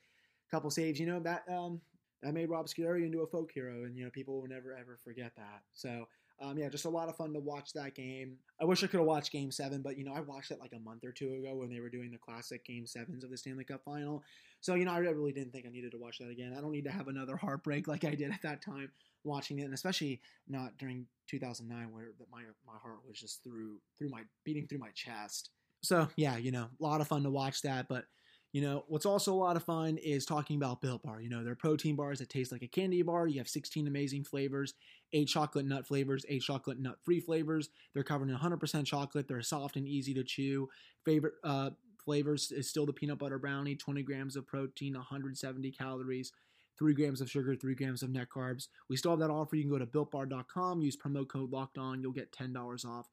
couple 0.49 0.69
saves, 0.71 0.99
you 0.99 1.05
know 1.05 1.19
that 1.19 1.43
um, 1.49 1.81
that 2.23 2.33
made 2.33 2.49
Rob 2.49 2.67
Scuderi 2.67 3.05
into 3.05 3.21
a 3.21 3.27
folk 3.27 3.51
hero, 3.53 3.83
and 3.83 3.95
you 3.95 4.03
know 4.03 4.09
people 4.11 4.41
will 4.41 4.47
never 4.47 4.73
ever 4.73 4.99
forget 5.03 5.31
that. 5.37 5.61
So. 5.73 6.07
Um, 6.43 6.57
yeah, 6.57 6.69
just 6.69 6.85
a 6.85 6.89
lot 6.89 7.07
of 7.07 7.15
fun 7.15 7.33
to 7.33 7.39
watch 7.39 7.71
that 7.73 7.93
game. 7.93 8.37
I 8.59 8.65
wish 8.65 8.83
I 8.83 8.87
could 8.87 8.99
have 8.99 9.05
watched 9.05 9.31
Game 9.31 9.51
Seven, 9.51 9.83
but 9.83 9.95
you 9.95 10.03
know 10.03 10.13
I 10.13 10.21
watched 10.21 10.49
it 10.49 10.59
like 10.59 10.73
a 10.73 10.79
month 10.79 11.03
or 11.03 11.11
two 11.11 11.35
ago 11.35 11.55
when 11.55 11.69
they 11.69 11.79
were 11.79 11.87
doing 11.87 12.09
the 12.09 12.17
classic 12.17 12.65
Game 12.65 12.87
Sevens 12.87 13.23
of 13.23 13.29
the 13.29 13.37
Stanley 13.37 13.63
Cup 13.63 13.83
Final. 13.85 14.23
So 14.59 14.73
you 14.73 14.85
know 14.85 14.91
I 14.91 14.97
really 14.97 15.33
didn't 15.33 15.51
think 15.51 15.67
I 15.67 15.69
needed 15.69 15.91
to 15.91 15.99
watch 15.99 16.17
that 16.17 16.31
again. 16.31 16.55
I 16.57 16.61
don't 16.61 16.71
need 16.71 16.85
to 16.85 16.91
have 16.91 17.09
another 17.09 17.35
heartbreak 17.35 17.87
like 17.87 18.05
I 18.05 18.15
did 18.15 18.31
at 18.31 18.41
that 18.41 18.63
time 18.63 18.89
watching 19.23 19.59
it, 19.59 19.63
and 19.63 19.73
especially 19.73 20.21
not 20.47 20.77
during 20.77 21.05
2009 21.27 21.91
where 21.91 22.09
my 22.31 22.43
my 22.65 22.77
heart 22.81 22.99
was 23.07 23.19
just 23.19 23.43
through 23.43 23.77
through 23.97 24.09
my 24.09 24.21
beating 24.43 24.67
through 24.67 24.79
my 24.79 24.91
chest. 24.93 25.49
So 25.83 26.07
yeah, 26.15 26.37
you 26.37 26.51
know, 26.51 26.67
a 26.79 26.83
lot 26.83 27.01
of 27.01 27.07
fun 27.07 27.23
to 27.23 27.29
watch 27.29 27.61
that, 27.61 27.87
but. 27.87 28.05
You 28.53 28.61
know, 28.61 28.83
what's 28.89 29.05
also 29.05 29.31
a 29.31 29.33
lot 29.33 29.55
of 29.55 29.63
fun 29.63 29.97
is 29.97 30.25
talking 30.25 30.57
about 30.57 30.81
Built 30.81 31.03
Bar. 31.03 31.21
You 31.21 31.29
know, 31.29 31.41
they're 31.41 31.55
protein 31.55 31.95
bars 31.95 32.19
that 32.19 32.27
taste 32.27 32.51
like 32.51 32.63
a 32.63 32.67
candy 32.67 33.01
bar. 33.01 33.25
You 33.25 33.37
have 33.37 33.47
16 33.47 33.87
amazing 33.87 34.25
flavors, 34.25 34.73
eight 35.13 35.29
chocolate 35.29 35.65
nut 35.65 35.87
flavors, 35.87 36.25
eight 36.27 36.41
chocolate 36.41 36.77
nut 36.77 36.97
free 37.01 37.21
flavors. 37.21 37.69
They're 37.93 38.03
covered 38.03 38.29
in 38.29 38.35
100% 38.35 38.85
chocolate. 38.85 39.29
They're 39.29 39.41
soft 39.41 39.77
and 39.77 39.87
easy 39.87 40.13
to 40.15 40.25
chew. 40.25 40.67
Favorite 41.05 41.35
uh, 41.45 41.69
flavors 42.03 42.51
is 42.51 42.69
still 42.69 42.85
the 42.85 42.91
peanut 42.91 43.19
butter 43.19 43.39
brownie, 43.39 43.75
20 43.75 44.03
grams 44.03 44.35
of 44.35 44.45
protein, 44.45 44.95
170 44.95 45.71
calories 45.71 46.33
three 46.81 46.95
grams 46.95 47.21
of 47.21 47.29
sugar, 47.29 47.53
three 47.53 47.75
grams 47.75 48.01
of 48.01 48.09
net 48.09 48.27
carbs. 48.35 48.67
We 48.89 48.97
still 48.97 49.11
have 49.11 49.19
that 49.19 49.29
offer. 49.29 49.55
You 49.55 49.61
can 49.61 49.71
go 49.71 49.77
to 49.77 49.85
builtbar.com, 49.85 50.81
use 50.81 50.97
promo 50.97 51.27
code 51.27 51.51
locked 51.51 51.77
on. 51.77 52.01
You'll 52.01 52.11
get 52.11 52.31
$10 52.31 52.85
off 52.85 53.07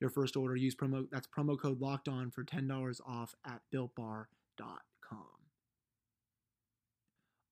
your 0.00 0.10
first 0.10 0.36
order. 0.36 0.56
Use 0.56 0.74
promo 0.74 1.06
that's 1.08 1.28
promo 1.28 1.56
code 1.56 1.80
locked 1.80 2.08
on 2.08 2.32
for 2.32 2.42
$10 2.42 3.00
off 3.06 3.36
at 3.46 3.60
builtbar.com. 3.72 4.26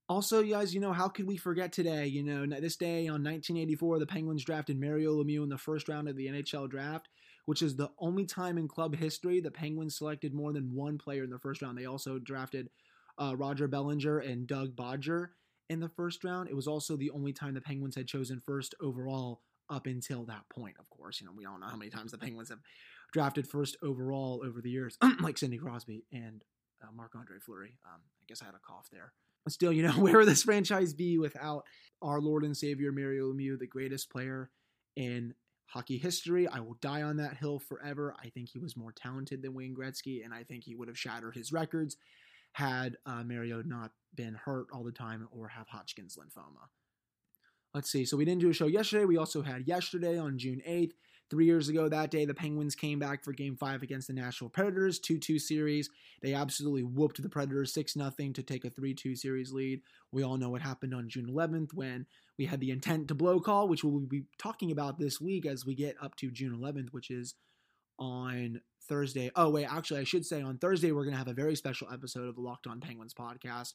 Also, 0.09 0.41
you 0.41 0.55
guys, 0.55 0.75
you 0.75 0.81
know, 0.81 0.93
how 0.93 1.07
could 1.07 1.29
we 1.29 1.37
forget 1.37 1.73
today? 1.73 2.09
You 2.09 2.25
know, 2.25 2.45
this 2.61 2.75
day 2.75 3.07
on 3.07 3.23
1984, 3.23 4.01
the 4.01 4.07
Penguins 4.07 4.45
drafted 4.45 4.81
Mario 4.81 5.23
Lemieux 5.23 5.45
in 5.45 5.51
the 5.51 5.57
first 5.57 5.89
round 5.89 6.09
of 6.09 6.17
the 6.17 6.27
NHL 6.27 6.69
draft, 6.69 7.09
which 7.47 7.63
is 7.63 7.77
the 7.77 7.91
only 8.01 8.27
time 8.27 8.59
in 8.59 8.67
club 8.67 8.97
history 8.97 9.39
the 9.39 9.53
Penguins 9.53 9.97
selected 9.97 10.35
more 10.35 10.53
than 10.53 10.75
one 10.75 10.99
player 10.99 11.23
in 11.23 11.31
the 11.31 11.39
first 11.39 11.63
round. 11.63 11.79
They 11.79 11.87
also 11.87 12.19
drafted 12.19 12.71
uh, 13.19 13.37
Roger 13.37 13.69
Belanger 13.69 14.19
and 14.19 14.49
Doug 14.49 14.75
Bodger 14.75 15.31
in 15.71 15.81
the 15.81 15.89
first 15.89 16.25
round. 16.25 16.51
It 16.51 16.57
was 16.57 16.67
also 16.67 16.97
the 16.97 17.11
only 17.13 17.33
time 17.33 17.55
the 17.55 17.61
Penguins 17.61 17.95
had 17.95 18.09
chosen 18.09 18.41
first 18.41 18.75
overall 18.83 19.41
up 19.71 19.87
until 19.87 20.25
that 20.25 20.43
point, 20.51 20.75
of 20.81 20.91
course. 20.91 21.21
You 21.21 21.27
know, 21.27 21.33
we 21.35 21.45
don't 21.45 21.61
know 21.61 21.69
how 21.69 21.77
many 21.77 21.91
times 21.91 22.11
the 22.11 22.19
Penguins 22.19 22.51
have 22.51 22.59
drafted 23.13 23.47
first 23.47 23.77
overall 23.81 24.43
over 24.45 24.61
the 24.61 24.69
years, 24.69 24.99
like 25.21 25.39
Sidney 25.39 25.59
Crosby 25.59 26.05
and 26.13 26.43
uh, 26.83 26.89
Marc 26.93 27.15
Andre 27.15 27.39
Fleury. 27.39 27.79
Um, 27.87 28.01
I 28.21 28.25
guess 28.27 28.43
I 28.43 28.47
had 28.47 28.55
a 28.55 28.59
cough 28.59 28.89
there. 28.91 29.13
But 29.45 29.53
still, 29.53 29.73
you 29.73 29.85
know, 29.85 29.93
where 29.99 30.19
would 30.19 30.29
this 30.29 30.43
franchise 30.43 30.93
be 30.93 31.19
without 31.19 31.65
our 32.03 32.21
Lord 32.21 32.43
and 32.45 32.57
Savior 32.57 32.91
Mario 32.91 33.33
Lemieux, 33.33 33.59
the 33.59 33.67
greatest 33.67 34.11
player 34.11 34.51
in 34.97 35.35
hockey 35.67 35.99
history? 35.99 36.49
I 36.49 36.59
will 36.59 36.77
die 36.81 37.03
on 37.03 37.17
that 37.19 37.37
hill 37.37 37.61
forever. 37.61 38.17
I 38.21 38.29
think 38.31 38.49
he 38.49 38.59
was 38.59 38.77
more 38.77 38.93
talented 38.93 39.41
than 39.41 39.55
Wayne 39.55 39.77
Gretzky, 39.77 40.25
and 40.25 40.35
I 40.35 40.43
think 40.43 40.65
he 40.65 40.75
would 40.75 40.89
have 40.89 40.99
shattered 40.99 41.37
his 41.37 41.53
records 41.53 41.97
had 42.53 42.97
uh, 43.07 43.23
Mario 43.23 43.63
not 43.63 43.93
been 44.15 44.35
hurt 44.35 44.67
all 44.73 44.85
the 44.85 44.93
time 44.93 45.29
or 45.31 45.49
have 45.49 45.69
Hodgkin's 45.69 46.17
lymphoma. 46.17 46.69
Let's 47.75 47.91
see. 47.91 48.05
So 48.05 48.17
we 48.17 48.25
didn't 48.25 48.41
do 48.41 48.51
a 48.51 48.55
show 48.55 48.67
yesterday. 48.67 49.05
We 49.05 49.17
also 49.17 49.43
had 49.43 49.69
yesterday 49.69 50.19
on 50.19 50.39
June 50.39 50.61
8th. 50.69 50.93
Three 51.31 51.45
years 51.45 51.69
ago 51.69 51.89
that 51.89 52.11
day, 52.11 52.25
the 52.25 52.35
Penguins 52.35 52.75
came 52.75 52.99
back 52.99 53.23
for 53.23 53.33
game 53.33 53.57
five 53.57 53.85
against 53.85 54.09
the 54.09 54.13
Nashville 54.13 54.49
Predators, 54.49 54.99
2 54.99 55.17
2 55.21 55.39
series. 55.39 55.89
They 56.23 56.35
absolutely 56.35 56.83
whooped 56.83 57.23
the 57.23 57.29
Predators 57.29 57.73
6 57.73 57.93
0 57.93 58.11
to 58.35 58.43
take 58.43 58.65
a 58.65 58.71
3 58.71 58.95
2 58.95 59.15
series 59.15 59.53
lead. 59.53 59.81
We 60.11 60.25
all 60.25 60.39
know 60.39 60.51
what 60.51 60.63
happened 60.63 60.93
on 60.93 61.09
June 61.09 61.29
11th 61.31 61.73
when 61.73 62.07
we 62.37 62.47
had 62.47 62.59
the 62.59 62.73
intent 62.73 63.07
to 63.09 63.15
blow 63.15 63.39
call, 63.39 63.69
which 63.69 63.85
we'll 63.85 64.01
be 64.01 64.25
talking 64.39 64.73
about 64.73 64.99
this 64.99 65.21
week 65.21 65.47
as 65.47 65.65
we 65.65 65.77
get 65.77 65.95
up 66.03 66.17
to 66.17 66.33
June 66.33 66.59
11th, 66.61 66.89
which 66.91 67.13
is 67.13 67.37
on 67.97 68.61
Thursday. 68.89 69.31
Oh, 69.37 69.51
wait, 69.51 69.67
actually, 69.67 70.01
I 70.01 70.05
should 70.05 70.27
say 70.27 70.43
on 70.43 70.59
Thursday, 70.59 70.91
we're 70.91 71.05
going 71.05 71.15
to 71.15 71.19
have 71.19 71.29
a 71.29 71.33
very 71.33 71.55
special 71.55 71.87
episode 71.93 72.29
of 72.29 72.35
the 72.35 72.41
Locked 72.41 72.67
On 72.67 72.81
Penguins 72.81 73.15
podcast. 73.15 73.73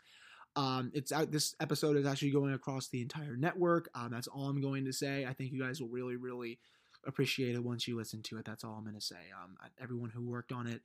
Um, 0.56 0.92
it's 0.94 1.12
out. 1.12 1.32
This 1.32 1.56
episode 1.60 1.98
is 1.98 2.06
actually 2.06 2.32
going 2.32 2.54
across 2.54 2.88
the 2.88 3.02
entire 3.02 3.36
network. 3.36 3.90
Um, 3.94 4.12
that's 4.12 4.28
all 4.28 4.48
I'm 4.48 4.62
going 4.62 4.86
to 4.86 4.94
say. 4.94 5.26
I 5.26 5.34
think 5.34 5.52
you 5.52 5.62
guys 5.62 5.82
will 5.82 5.90
really, 5.90 6.16
really 6.16 6.60
appreciate 7.06 7.56
it 7.56 7.64
once 7.64 7.88
you 7.88 7.96
listen 7.98 8.22
to 8.24 8.38
it. 8.38 8.46
That's 8.46 8.64
all 8.64 8.76
I'm 8.78 8.84
going 8.84 8.96
to 8.96 9.02
say. 9.02 9.16
Um, 9.44 9.58
everyone 9.82 10.10
who 10.10 10.24
worked 10.24 10.52
on 10.52 10.68
it 10.68 10.82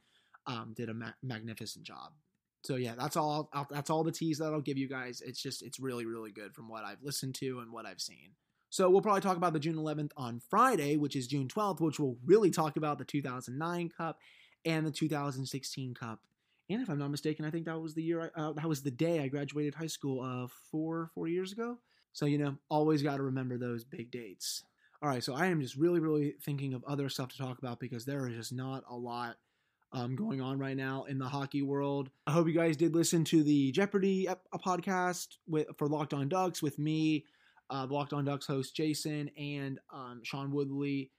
um, 0.46 0.74
did 0.76 0.88
a 0.88 0.94
ma- 0.94 1.12
magnificent 1.22 1.84
job. 1.84 2.12
So 2.62 2.76
yeah, 2.76 2.94
that's 2.98 3.16
all. 3.16 3.48
I'll, 3.52 3.66
that's 3.70 3.90
all 3.90 4.04
the 4.04 4.12
tease 4.12 4.38
that 4.38 4.52
I'll 4.52 4.60
give 4.60 4.76
you 4.76 4.88
guys. 4.88 5.22
It's 5.24 5.40
just 5.40 5.62
it's 5.62 5.80
really, 5.80 6.04
really 6.04 6.30
good 6.30 6.54
from 6.54 6.68
what 6.68 6.84
I've 6.84 7.02
listened 7.02 7.34
to 7.36 7.60
and 7.60 7.72
what 7.72 7.86
I've 7.86 8.00
seen. 8.00 8.32
So 8.68 8.88
we'll 8.88 9.02
probably 9.02 9.22
talk 9.22 9.36
about 9.36 9.52
the 9.52 9.58
June 9.58 9.76
11th 9.76 10.12
on 10.16 10.40
Friday, 10.48 10.96
which 10.96 11.16
is 11.16 11.26
June 11.26 11.48
12th, 11.48 11.80
which 11.80 11.98
we'll 11.98 12.16
really 12.24 12.50
talk 12.50 12.76
about 12.76 12.98
the 12.98 13.04
2009 13.04 13.90
Cup 13.96 14.18
and 14.64 14.86
the 14.86 14.92
2016 14.92 15.94
Cup. 15.94 16.20
And 16.70 16.80
if 16.80 16.88
I'm 16.88 16.98
not 16.98 17.10
mistaken, 17.10 17.44
I 17.44 17.50
think 17.50 17.66
that 17.66 17.80
was 17.80 17.94
the 17.94 18.02
year, 18.02 18.30
I, 18.36 18.40
uh, 18.40 18.52
that 18.52 18.68
was 18.68 18.82
the 18.82 18.92
day 18.92 19.20
I 19.20 19.28
graduated 19.28 19.74
high 19.74 19.88
school 19.88 20.20
uh, 20.22 20.46
four 20.70 21.10
four 21.14 21.26
years 21.26 21.52
ago. 21.52 21.78
So 22.12 22.26
you 22.26 22.38
know, 22.38 22.56
always 22.68 23.02
got 23.02 23.16
to 23.16 23.24
remember 23.24 23.58
those 23.58 23.84
big 23.84 24.10
dates. 24.10 24.62
All 25.02 25.08
right, 25.08 25.24
so 25.24 25.34
I 25.34 25.46
am 25.46 25.60
just 25.60 25.76
really, 25.76 25.98
really 25.98 26.34
thinking 26.42 26.74
of 26.74 26.84
other 26.84 27.08
stuff 27.08 27.30
to 27.30 27.38
talk 27.38 27.58
about 27.58 27.80
because 27.80 28.04
there 28.04 28.28
is 28.28 28.36
just 28.36 28.52
not 28.52 28.84
a 28.88 28.94
lot 28.94 29.36
um, 29.92 30.14
going 30.14 30.40
on 30.40 30.58
right 30.58 30.76
now 30.76 31.04
in 31.04 31.18
the 31.18 31.26
hockey 31.26 31.62
world. 31.62 32.10
I 32.26 32.32
hope 32.32 32.46
you 32.46 32.52
guys 32.52 32.76
did 32.76 32.94
listen 32.94 33.24
to 33.24 33.42
the 33.42 33.72
Jeopardy 33.72 34.28
ep- 34.28 34.46
podcast 34.54 35.38
with 35.48 35.66
for 35.78 35.88
Locked 35.88 36.14
On 36.14 36.28
Ducks 36.28 36.62
with 36.62 36.78
me, 36.78 37.24
uh, 37.70 37.86
Locked 37.90 38.12
On 38.12 38.24
Ducks 38.24 38.46
host 38.46 38.76
Jason 38.76 39.30
and 39.38 39.80
um, 39.92 40.20
Sean 40.22 40.52
Woodley, 40.52 41.10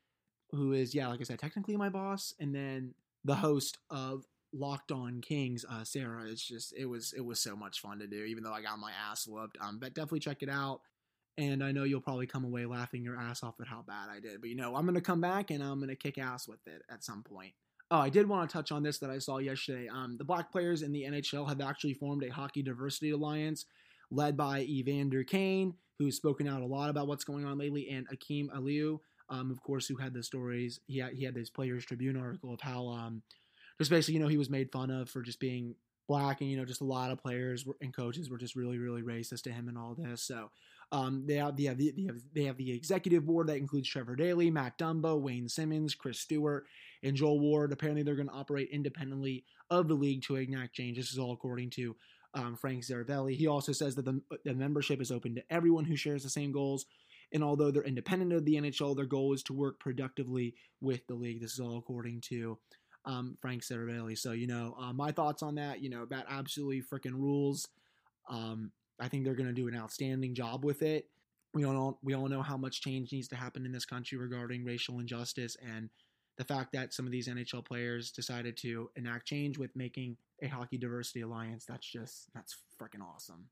who 0.51 0.74
is 0.74 0.96
yeah, 0.96 1.08
like 1.08 1.20
I 1.20 1.24
said, 1.24 1.39
technically 1.39 1.75
my 1.75 1.89
boss, 1.89 2.34
and 2.39 2.53
then 2.53 2.93
the 3.25 3.36
host 3.36 3.79
of 3.89 4.25
Locked 4.53 4.91
On 4.91 5.22
Kings, 5.22 5.65
uh, 5.70 5.84
Sarah. 5.84 6.25
It's 6.27 6.46
just 6.46 6.74
it 6.77 6.86
was 6.86 7.13
it 7.13 7.24
was 7.24 7.39
so 7.39 7.55
much 7.55 7.79
fun 7.79 8.00
to 8.00 8.08
do, 8.08 8.24
even 8.24 8.43
though 8.43 8.53
I 8.53 8.62
got 8.62 8.79
my 8.79 8.91
ass 9.10 9.27
whooped. 9.27 9.58
Um, 9.62 9.79
but 9.79 9.93
definitely 9.93 10.20
check 10.20 10.43
it 10.43 10.50
out. 10.50 10.81
And 11.38 11.63
I 11.63 11.72
know 11.72 11.84
you'll 11.84 12.01
probably 12.01 12.27
come 12.27 12.43
away 12.43 12.65
laughing 12.65 13.03
your 13.03 13.17
ass 13.17 13.41
off 13.41 13.55
at 13.62 13.67
how 13.67 13.84
bad 13.88 14.10
I 14.10 14.20
did. 14.20 14.41
But 14.41 14.50
you 14.50 14.55
know, 14.55 14.75
I'm 14.75 14.86
gonna 14.86 15.01
come 15.01 15.22
back 15.22 15.51
and 15.51 15.63
I'm 15.63 15.79
gonna 15.79 15.96
kick 15.96 16.17
ass 16.17 16.48
with 16.48 16.65
it 16.67 16.84
at 16.89 17.03
some 17.03 17.24
point. 17.24 17.53
Oh, 17.89 18.00
I 18.00 18.10
did 18.10 18.27
want 18.27 18.50
to 18.50 18.53
touch 18.53 18.72
on 18.72 18.84
this 18.84 19.00
that 19.00 19.10
I 19.10 19.17
saw 19.17 19.39
yesterday. 19.39 19.89
Um, 19.89 20.15
the 20.17 20.24
black 20.24 20.50
players 20.50 20.81
in 20.81 20.93
the 20.93 21.03
NHL 21.03 21.48
have 21.50 21.60
actually 21.60 21.93
formed 21.93 22.24
a 22.24 22.29
hockey 22.29 22.63
diversity 22.63 23.12
alliance 23.12 23.65
led 24.10 24.38
by 24.38 24.62
Evander 24.62 25.24
Kane, 25.24 25.74
who's 26.00 26.15
spoken 26.15 26.48
out 26.48 26.62
a 26.62 26.65
lot 26.65 26.89
about 26.89 27.08
what's 27.08 27.25
going 27.25 27.46
on 27.46 27.58
lately, 27.58 27.89
and 27.89 28.08
Akim 28.12 28.50
Aliu, 28.55 29.00
um, 29.29 29.51
of 29.51 29.62
course, 29.62 29.88
who 29.88 29.98
had 29.98 30.13
the 30.13 30.24
stories. 30.24 30.79
He 30.88 31.00
had, 31.00 31.13
he 31.13 31.25
had 31.25 31.34
this 31.34 31.50
Players 31.50 31.86
Tribune 31.86 32.17
article 32.17 32.53
of 32.53 32.62
how 32.62 32.88
um, 32.88 33.24
just 33.80 33.92
basically, 33.92 34.16
you 34.16 34.20
know, 34.20 34.28
he 34.28 34.38
was 34.38 34.50
made 34.50 34.72
fun 34.72 34.90
of 34.90 35.10
for 35.10 35.22
just 35.22 35.40
being 35.40 35.75
black, 36.08 36.42
and 36.42 36.50
you 36.50 36.58
know, 36.58 36.66
just 36.66 36.82
a 36.82 36.86
lot 36.86 37.12
of 37.12 37.22
players 37.22 37.66
and 37.82 37.96
coaches 37.96 38.30
were 38.30 38.38
just 38.38 38.56
really, 38.56 38.78
really 38.78 39.01
racist 39.01 39.44
to 39.44 39.51
him 39.51 39.68
and 39.68 39.78
all 39.78 39.96
this. 39.98 40.24
So 40.24 40.50
um, 40.92 41.24
they 41.25 41.36
have, 41.36 41.56
they 41.56 41.63
have 41.63 41.78
the, 41.78 41.94
they 41.96 42.04
have 42.04 42.18
they 42.34 42.44
have 42.44 42.58
the 42.58 42.72
executive 42.72 43.25
board 43.25 43.48
that 43.48 43.58
includes 43.58 43.88
Trevor 43.88 44.16
Daley, 44.16 44.51
Matt 44.51 44.78
Dumba, 44.78 45.20
Wayne 45.20 45.48
Simmonds, 45.48 45.96
Chris 45.96 46.20
Stewart, 46.20 46.66
and 47.04 47.16
Joel 47.16 47.40
Ward. 47.40 47.72
Apparently, 47.72 48.04
they're 48.04 48.16
going 48.16 48.28
to 48.28 48.34
operate 48.34 48.70
independently 48.72 49.46
of 49.70 49.88
the 49.88 49.94
league 49.94 50.24
to 50.24 50.36
enact 50.36 50.75
change. 50.75 50.98
This 50.98 51.12
is 51.12 51.18
all 51.18 51.32
according 51.32 51.70
to 51.72 51.96
um, 52.34 52.56
Frank 52.56 52.84
Seravalli. 52.84 53.36
He 53.36 53.48
also 53.48 53.72
says 53.72 53.96
that 53.96 54.06
the, 54.06 54.22
the 54.46 54.54
membership 54.54 55.01
is 55.01 55.12
open 55.12 55.36
to 55.36 55.44
everyone 55.50 55.86
who 55.86 55.96
shares 55.96 56.24
the 56.24 56.30
same 56.30 56.51
goals. 56.51 56.86
And 57.34 57.44
although 57.44 57.72
they're 57.72 57.84
independent 57.84 58.34
of 58.34 58.46
the 58.46 58.56
NHL, 58.56 58.96
their 58.96 59.06
goal 59.06 59.34
is 59.34 59.44
to 59.44 59.54
work 59.54 59.80
productively 59.80 60.56
with 60.82 61.06
the 61.08 61.13
league. 61.13 61.42
This 61.42 61.54
is 61.54 61.60
all 61.60 61.78
according 61.78 62.22
to 62.30 62.58
um, 63.05 63.38
Frank 63.41 63.63
Seravalli. 63.63 64.17
So, 64.17 64.31
you 64.31 64.48
know, 64.48 64.75
uh, 64.79 64.93
my 64.93 65.12
thoughts 65.12 65.43
on 65.43 65.55
that, 65.55 65.81
you 65.81 65.89
know, 65.89 66.05
that 66.05 66.25
absolutely 66.29 66.81
freaking 66.81 67.13
rules. 67.13 67.67
Um, 68.29 68.72
I 69.00 69.08
think 69.08 69.25
they're 69.25 69.36
going 69.36 69.48
to 69.48 69.53
do 69.53 69.67
an 69.67 69.75
outstanding 69.75 70.36
job 70.36 70.63
with 70.63 70.81
it. 70.81 71.08
We 71.53 71.65
all 71.65 72.00
we 72.01 72.13
all 72.13 72.29
know 72.29 72.41
how 72.41 72.55
much 72.55 72.81
change 72.81 73.12
needs 73.12 73.27
to 73.29 73.36
happen 73.36 73.65
in 73.65 73.74
this 73.74 73.86
country 73.86 74.17
regarding 74.17 74.63
racial 74.63 75.00
injustice 75.00 75.58
and 75.62 75.89
the 76.38 76.46
fact 76.46 76.72
that 76.72 76.93
some 76.93 77.05
of 77.05 77.12
these 77.12 77.27
NHL 77.27 77.65
players 77.65 78.12
decided 78.12 78.55
to 78.58 78.89
enact 78.96 79.27
change 79.27 79.58
with 79.58 79.75
making 79.75 80.15
a 80.41 80.48
hockey 80.48 80.77
diversity 80.77 81.22
alliance. 81.22 81.65
That's 81.65 81.86
just 81.86 82.29
that's 82.34 82.55
freaking 82.81 83.01
awesome. 83.01 83.48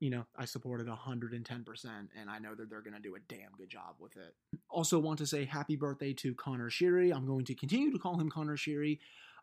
You 0.00 0.10
know, 0.10 0.26
I 0.36 0.44
supported 0.44 0.86
110%, 0.86 1.84
and 2.20 2.30
I 2.30 2.38
know 2.38 2.54
that 2.54 2.70
they're 2.70 2.82
going 2.82 2.94
to 2.94 3.00
do 3.02 3.16
a 3.16 3.20
damn 3.28 3.50
good 3.56 3.68
job 3.68 3.96
with 3.98 4.16
it. 4.16 4.34
Also, 4.70 4.98
want 4.98 5.18
to 5.18 5.26
say 5.26 5.44
happy 5.44 5.76
birthday 5.76 6.12
to 6.14 6.34
Connor 6.34 6.70
Sheary. 6.70 7.14
I'm 7.14 7.26
going 7.26 7.44
to 7.46 7.54
continue 7.54 7.90
to 7.90 7.98
call 7.98 8.18
him 8.18 8.30
Connor 8.30 8.56
Sheary 8.56 9.00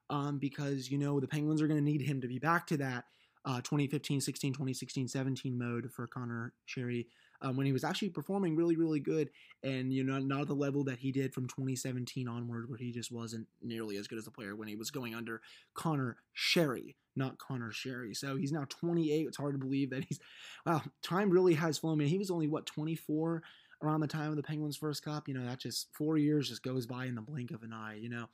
um, 0.09 0.37
because, 0.37 0.89
you 0.89 0.97
know, 0.97 1.19
the 1.19 1.27
Penguins 1.27 1.61
are 1.61 1.67
going 1.67 1.79
to 1.79 1.83
need 1.83 2.01
him 2.01 2.21
to 2.21 2.27
be 2.27 2.39
back 2.39 2.67
to 2.67 2.77
that 2.77 3.05
uh, 3.43 3.57
2015 3.57 4.21
16, 4.21 4.53
2016 4.53 5.07
17 5.07 5.57
mode 5.57 5.91
for 5.91 6.07
Connor 6.07 6.53
Sheary 6.67 7.07
um, 7.45 7.55
when 7.55 7.67
he 7.67 7.71
was 7.71 7.83
actually 7.83 8.09
performing 8.09 8.55
really, 8.55 8.75
really 8.75 8.99
good, 8.99 9.29
and 9.61 9.93
you 9.93 10.03
know, 10.03 10.17
not 10.17 10.41
at 10.41 10.47
the 10.47 10.55
level 10.55 10.83
that 10.85 10.97
he 10.97 11.11
did 11.11 11.31
from 11.31 11.47
2017 11.47 12.27
onward, 12.27 12.67
where 12.67 12.79
he 12.79 12.91
just 12.91 13.11
wasn't 13.11 13.45
nearly 13.61 13.97
as 13.97 14.07
good 14.07 14.17
as 14.17 14.25
a 14.25 14.31
player 14.31 14.55
when 14.55 14.67
he 14.67 14.75
was 14.75 14.89
going 14.89 15.13
under 15.13 15.41
Connor 15.75 16.17
Sherry, 16.33 16.95
not 17.15 17.37
Connor 17.37 17.71
Sherry. 17.71 18.15
So 18.15 18.35
he's 18.35 18.51
now 18.51 18.65
28. 18.67 19.27
It's 19.27 19.37
hard 19.37 19.53
to 19.53 19.59
believe 19.59 19.91
that 19.91 20.05
he's 20.05 20.19
wow. 20.65 20.81
Time 21.03 21.29
really 21.29 21.53
has 21.53 21.77
flown. 21.77 21.93
I 21.93 21.97
mean, 21.97 22.07
he 22.07 22.17
was 22.17 22.31
only 22.31 22.47
what 22.47 22.65
24 22.65 23.43
around 23.83 23.99
the 23.99 24.07
time 24.07 24.31
of 24.31 24.37
the 24.37 24.43
Penguins' 24.43 24.75
first 24.75 25.05
cup. 25.05 25.27
You 25.27 25.35
know, 25.35 25.45
that 25.45 25.59
just 25.59 25.89
four 25.93 26.17
years 26.17 26.49
just 26.49 26.63
goes 26.63 26.87
by 26.87 27.05
in 27.05 27.13
the 27.13 27.21
blink 27.21 27.51
of 27.51 27.61
an 27.61 27.73
eye. 27.73 27.99
You 28.01 28.09
know, 28.09 28.25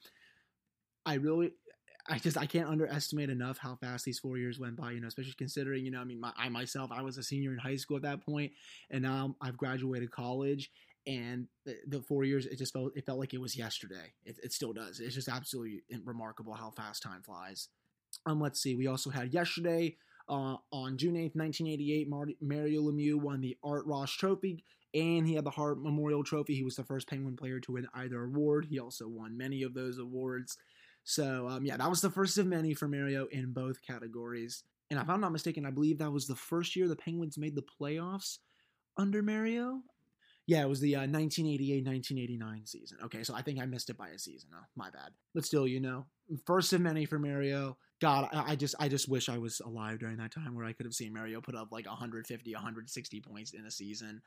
I 1.06 1.15
really 1.15 1.51
I 2.08 2.17
just 2.17 2.38
I 2.38 2.46
can't 2.46 2.70
underestimate 2.70 3.29
enough 3.29 3.58
how 3.58 3.75
fast 3.75 4.05
these 4.05 4.20
four 4.20 4.38
years 4.38 4.60
went 4.60 4.75
by. 4.75 4.91
You 4.91 5.01
know, 5.01 5.08
especially 5.08 5.34
considering 5.38 5.86
you 5.86 5.91
know 5.91 6.01
I 6.01 6.03
mean 6.03 6.20
my, 6.20 6.31
I 6.38 6.50
myself 6.50 6.91
I 6.91 7.01
was 7.01 7.17
a 7.17 7.24
senior 7.24 7.51
in 7.51 7.58
high 7.58 7.75
school 7.75 7.98
at 7.98 8.03
that 8.03 8.25
point, 8.25 8.51
and 8.89 9.03
now 9.03 9.36
I've 9.41 9.58
graduated 9.58 10.12
college. 10.12 10.72
And 11.08 11.48
the, 11.65 12.00
four 12.08 12.25
years, 12.25 12.46
it 12.46 12.60
just 12.60 12.74
felt 12.74 12.91
it 12.96 13.08
felt 13.08 13.17
like 13.17 13.34
it 13.34 13.41
was 13.41 13.58
yesterday. 13.58 14.13
It, 14.24 14.38
it 14.43 14.53
still 14.53 14.72
does. 14.72 15.00
It's 15.00 15.15
just 15.15 15.27
absolutely 15.27 15.81
remarkable 16.05 16.53
how 16.53 16.70
fast 16.70 17.01
time 17.01 17.24
flies. 17.24 17.70
Um, 18.27 18.39
let's 18.39 18.62
see. 18.62 18.75
We 18.75 18.86
also 18.86 19.10
had 19.10 19.34
yesterday 19.34 19.96
uh, 20.29 20.58
on 20.72 20.98
June 20.98 21.15
8th, 21.15 21.36
1988, 21.36 22.10
Mario 22.41 22.81
Lemieux 22.81 23.20
won 23.20 23.41
the 23.41 23.58
Art 23.63 23.86
Ross 23.86 24.12
Trophy, 24.12 24.63
and 24.93 25.27
he 25.27 25.36
had 25.36 25.43
the 25.43 25.50
Hart 25.50 25.81
Memorial 25.81 26.24
Trophy. 26.24 26.55
He 26.55 26.63
was 26.63 26.75
the 26.75 26.84
first 26.84 27.10
Penguin 27.10 27.36
player 27.36 27.60
to 27.60 27.74
win 27.74 27.88
either 27.93 28.24
award. 28.24 28.67
He 28.70 28.79
also 28.79 29.08
won 29.08 29.38
many 29.38 29.63
of 29.63 29.74
those 29.74 29.98
awards. 29.98 30.58
So 31.03 31.48
um, 31.48 31.65
yeah, 31.65 31.77
that 31.77 31.89
was 31.89 32.01
the 32.01 32.10
first 32.10 32.38
of 32.38 32.46
many 32.46 32.74
for 32.74 32.88
Mario 32.88 33.27
in 33.27 33.53
both 33.53 33.81
categories. 33.86 34.63
And 34.89 35.00
if 35.00 35.10
I'm 35.10 35.22
not 35.22 35.31
mistaken, 35.31 35.65
I 35.65 35.72
believe 35.72 36.00
that 36.00 36.12
was 36.12 36.27
the 36.27 36.36
first 36.36 36.75
year 36.75 36.88
the 36.88 36.96
Penguins 36.96 37.38
made 37.38 37.55
the 37.55 37.63
playoffs 37.81 38.39
under 38.98 39.24
Mario. 39.24 39.81
Yeah, 40.48 40.63
it 40.63 40.70
was 40.70 40.81
the 40.81 40.98
uh, 40.98 41.01
1988-1989 41.08 42.67
season. 42.67 42.98
Okay, 43.05 43.24
so 43.24 43.34
I 43.34 43.41
think 43.41 43.60
I 43.60 43.65
missed 43.65 43.89
it 43.89 43.98
by 43.98 44.10
a 44.10 44.20
season. 44.20 44.50
Oh, 44.53 44.65
my 44.75 44.89
bad. 44.89 45.12
But 45.34 45.46
still, 45.46 45.67
you 45.67 45.79
know, 45.79 46.08
first 46.46 46.74
of 46.74 46.81
many 46.81 47.05
for 47.05 47.20
Mario. 47.20 47.77
God, 48.01 48.27
I, 48.34 48.51
I 48.51 48.55
just 48.55 48.75
I 48.79 48.89
just 48.89 49.08
wish 49.08 49.29
I 49.29 49.38
was 49.38 49.62
alive 49.62 50.00
during 50.00 50.17
that 50.17 50.34
time 50.34 50.55
where 50.55 50.65
I 50.65 50.74
could 50.74 50.88
have 50.88 50.96
seen 50.96 51.13
Mario 51.13 51.39
put 51.39 51.55
up 51.55 51.72
like 51.72 51.86
150, 51.86 52.53
160 52.53 53.22
points 53.22 53.53
in 53.53 53.65
a 53.65 53.72
season. 53.72 54.22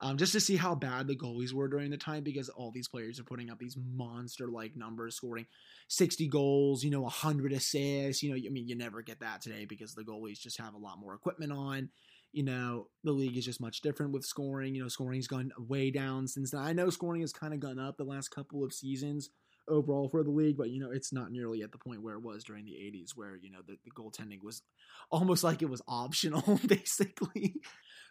Um, 0.00 0.16
just 0.16 0.32
to 0.32 0.40
see 0.40 0.56
how 0.56 0.74
bad 0.74 1.08
the 1.08 1.16
goalies 1.16 1.52
were 1.52 1.68
during 1.68 1.90
the 1.90 1.96
time 1.96 2.22
because 2.22 2.48
all 2.48 2.70
these 2.70 2.88
players 2.88 3.18
are 3.18 3.24
putting 3.24 3.50
up 3.50 3.58
these 3.58 3.76
monster 3.76 4.46
like 4.48 4.76
numbers, 4.76 5.16
scoring 5.16 5.46
60 5.88 6.28
goals, 6.28 6.84
you 6.84 6.90
know, 6.90 7.00
100 7.02 7.52
assists. 7.52 8.22
You 8.22 8.30
know, 8.30 8.36
I 8.36 8.50
mean, 8.50 8.68
you 8.68 8.76
never 8.76 9.02
get 9.02 9.20
that 9.20 9.42
today 9.42 9.64
because 9.64 9.94
the 9.94 10.04
goalies 10.04 10.38
just 10.40 10.60
have 10.60 10.74
a 10.74 10.78
lot 10.78 11.00
more 11.00 11.14
equipment 11.14 11.52
on. 11.52 11.88
You 12.32 12.44
know, 12.44 12.88
the 13.02 13.12
league 13.12 13.36
is 13.36 13.44
just 13.44 13.60
much 13.60 13.80
different 13.80 14.12
with 14.12 14.24
scoring. 14.24 14.74
You 14.74 14.82
know, 14.82 14.88
scoring's 14.88 15.26
gone 15.26 15.50
way 15.58 15.90
down 15.90 16.28
since 16.28 16.52
then. 16.52 16.60
I 16.60 16.72
know 16.72 16.90
scoring 16.90 17.22
has 17.22 17.32
kind 17.32 17.54
of 17.54 17.60
gone 17.60 17.80
up 17.80 17.96
the 17.96 18.04
last 18.04 18.28
couple 18.28 18.62
of 18.62 18.72
seasons 18.72 19.30
overall 19.68 20.08
for 20.08 20.22
the 20.22 20.30
league, 20.30 20.56
but 20.56 20.70
you 20.70 20.80
know 20.80 20.90
it's 20.90 21.12
not 21.12 21.30
nearly 21.30 21.62
at 21.62 21.72
the 21.72 21.78
point 21.78 22.02
where 22.02 22.14
it 22.14 22.22
was 22.22 22.44
during 22.44 22.64
the 22.64 22.72
80s, 22.72 23.10
where 23.14 23.36
you 23.36 23.50
know 23.50 23.60
the, 23.66 23.76
the 23.84 23.90
goaltending 23.90 24.42
was 24.42 24.62
almost 25.10 25.44
like 25.44 25.62
it 25.62 25.70
was 25.70 25.82
optional, 25.88 26.60
basically. 26.66 27.56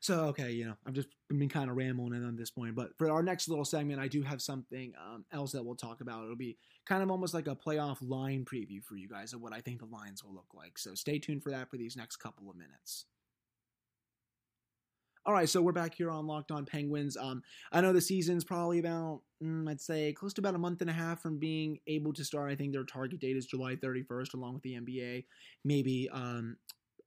So 0.02 0.26
okay, 0.26 0.52
you 0.52 0.66
know 0.66 0.76
I've 0.86 0.94
just 0.94 1.10
been 1.30 1.50
kind 1.50 1.70
of 1.70 1.76
rambling 1.76 2.14
in 2.14 2.26
on 2.26 2.36
this 2.36 2.50
point, 2.50 2.76
but 2.76 2.98
for 2.98 3.10
our 3.10 3.24
next 3.24 3.50
little 3.50 3.66
segment, 3.66 4.00
I 4.00 4.08
do 4.08 4.22
have 4.24 4.42
something 4.42 4.94
um, 5.04 5.26
else 5.32 5.52
that 5.52 5.64
we'll 5.64 5.76
talk 5.76 6.02
about. 6.02 6.24
It'll 6.24 6.36
be 6.36 6.58
kind 6.86 7.04
of 7.04 7.12
almost 7.12 7.34
like 7.34 7.48
a 7.48 7.56
playoff 7.56 7.98
line 8.02 8.46
preview 8.46 8.84
for 8.84 8.96
you 8.96 9.10
guys 9.10 9.34
of 9.34 9.42
what 9.42 9.54
I 9.54 9.62
think 9.62 9.80
the 9.80 9.86
lines 9.86 10.24
will 10.24 10.34
look 10.34 10.54
like. 10.54 10.78
So 10.78 10.94
stay 10.96 11.20
tuned 11.20 11.44
for 11.44 11.52
that 11.52 11.70
for 11.70 11.78
these 11.78 11.98
next 11.98 12.18
couple 12.18 12.50
of 12.50 12.56
minutes. 12.56 13.06
All 15.28 15.34
right, 15.34 15.50
so 15.50 15.62
we're 15.62 15.74
back 15.74 15.94
here 15.94 16.10
on 16.10 16.26
Locked 16.26 16.52
On 16.52 16.66
Penguins. 16.66 17.18
Um, 17.18 17.44
I 17.74 17.82
know 17.82 17.92
the 17.92 18.00
season's 18.00 18.46
probably 18.46 18.80
about, 18.80 19.24
mm, 19.44 19.70
I'd 19.70 19.82
say, 19.82 20.14
close 20.14 20.32
to 20.36 20.42
about 20.42 20.56
a 20.56 20.58
month 20.58 20.80
and 20.80 20.90
a 20.90 20.94
half 20.94 21.22
from 21.22 21.38
being 21.38 21.80
able 21.86 22.14
to 22.14 22.24
start. 22.24 22.50
I 22.50 22.56
think 22.56 22.72
their 22.72 22.86
target 22.86 23.20
date 23.20 23.36
is 23.36 23.46
July 23.46 23.76
31st, 23.76 24.36
along 24.36 24.54
with 24.54 24.64
the 24.64 24.76
NBA, 24.76 25.26
maybe 25.66 26.08
um, 26.14 26.56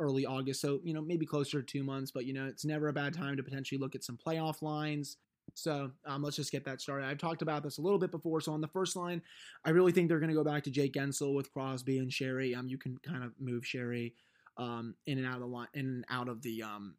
early 0.00 0.26
August. 0.26 0.60
So, 0.60 0.80
you 0.82 0.94
know, 0.94 1.02
maybe 1.02 1.26
closer 1.26 1.60
to 1.60 1.66
two 1.66 1.84
months, 1.84 2.10
but, 2.10 2.24
you 2.24 2.32
know, 2.32 2.46
it's 2.46 2.64
never 2.64 2.88
a 2.88 2.92
bad 2.92 3.14
time 3.14 3.36
to 3.36 3.42
potentially 3.42 3.78
look 3.78 3.94
at 3.94 4.02
some 4.02 4.16
playoff 4.16 4.62
lines. 4.62 5.18
So 5.54 5.90
um, 6.06 6.22
let's 6.22 6.36
just 6.36 6.52
get 6.52 6.64
that 6.64 6.80
started. 6.80 7.06
I've 7.06 7.18
talked 7.18 7.42
about 7.42 7.62
this 7.62 7.78
a 7.78 7.80
little 7.80 7.98
bit 7.98 8.10
before. 8.10 8.40
So 8.40 8.52
on 8.52 8.60
the 8.60 8.68
first 8.68 8.96
line, 8.96 9.20
I 9.64 9.70
really 9.70 9.92
think 9.92 10.08
they're 10.08 10.20
going 10.20 10.30
to 10.30 10.34
go 10.34 10.44
back 10.44 10.62
to 10.64 10.70
Jake 10.70 10.94
Guentzel 10.94 11.34
with 11.34 11.52
Crosby 11.52 11.98
and 11.98 12.12
Sherry. 12.12 12.54
Um, 12.54 12.68
you 12.68 12.78
can 12.78 12.98
kind 12.98 13.24
of 13.24 13.32
move 13.38 13.66
Sherry 13.66 14.14
um, 14.56 14.94
in 15.06 15.18
and 15.18 15.26
out 15.26 15.34
of 15.34 15.40
the 15.40 15.46
line, 15.46 15.68
in 15.74 15.86
and 15.86 16.04
out 16.08 16.28
of 16.28 16.42
the 16.42 16.62
um, 16.62 16.94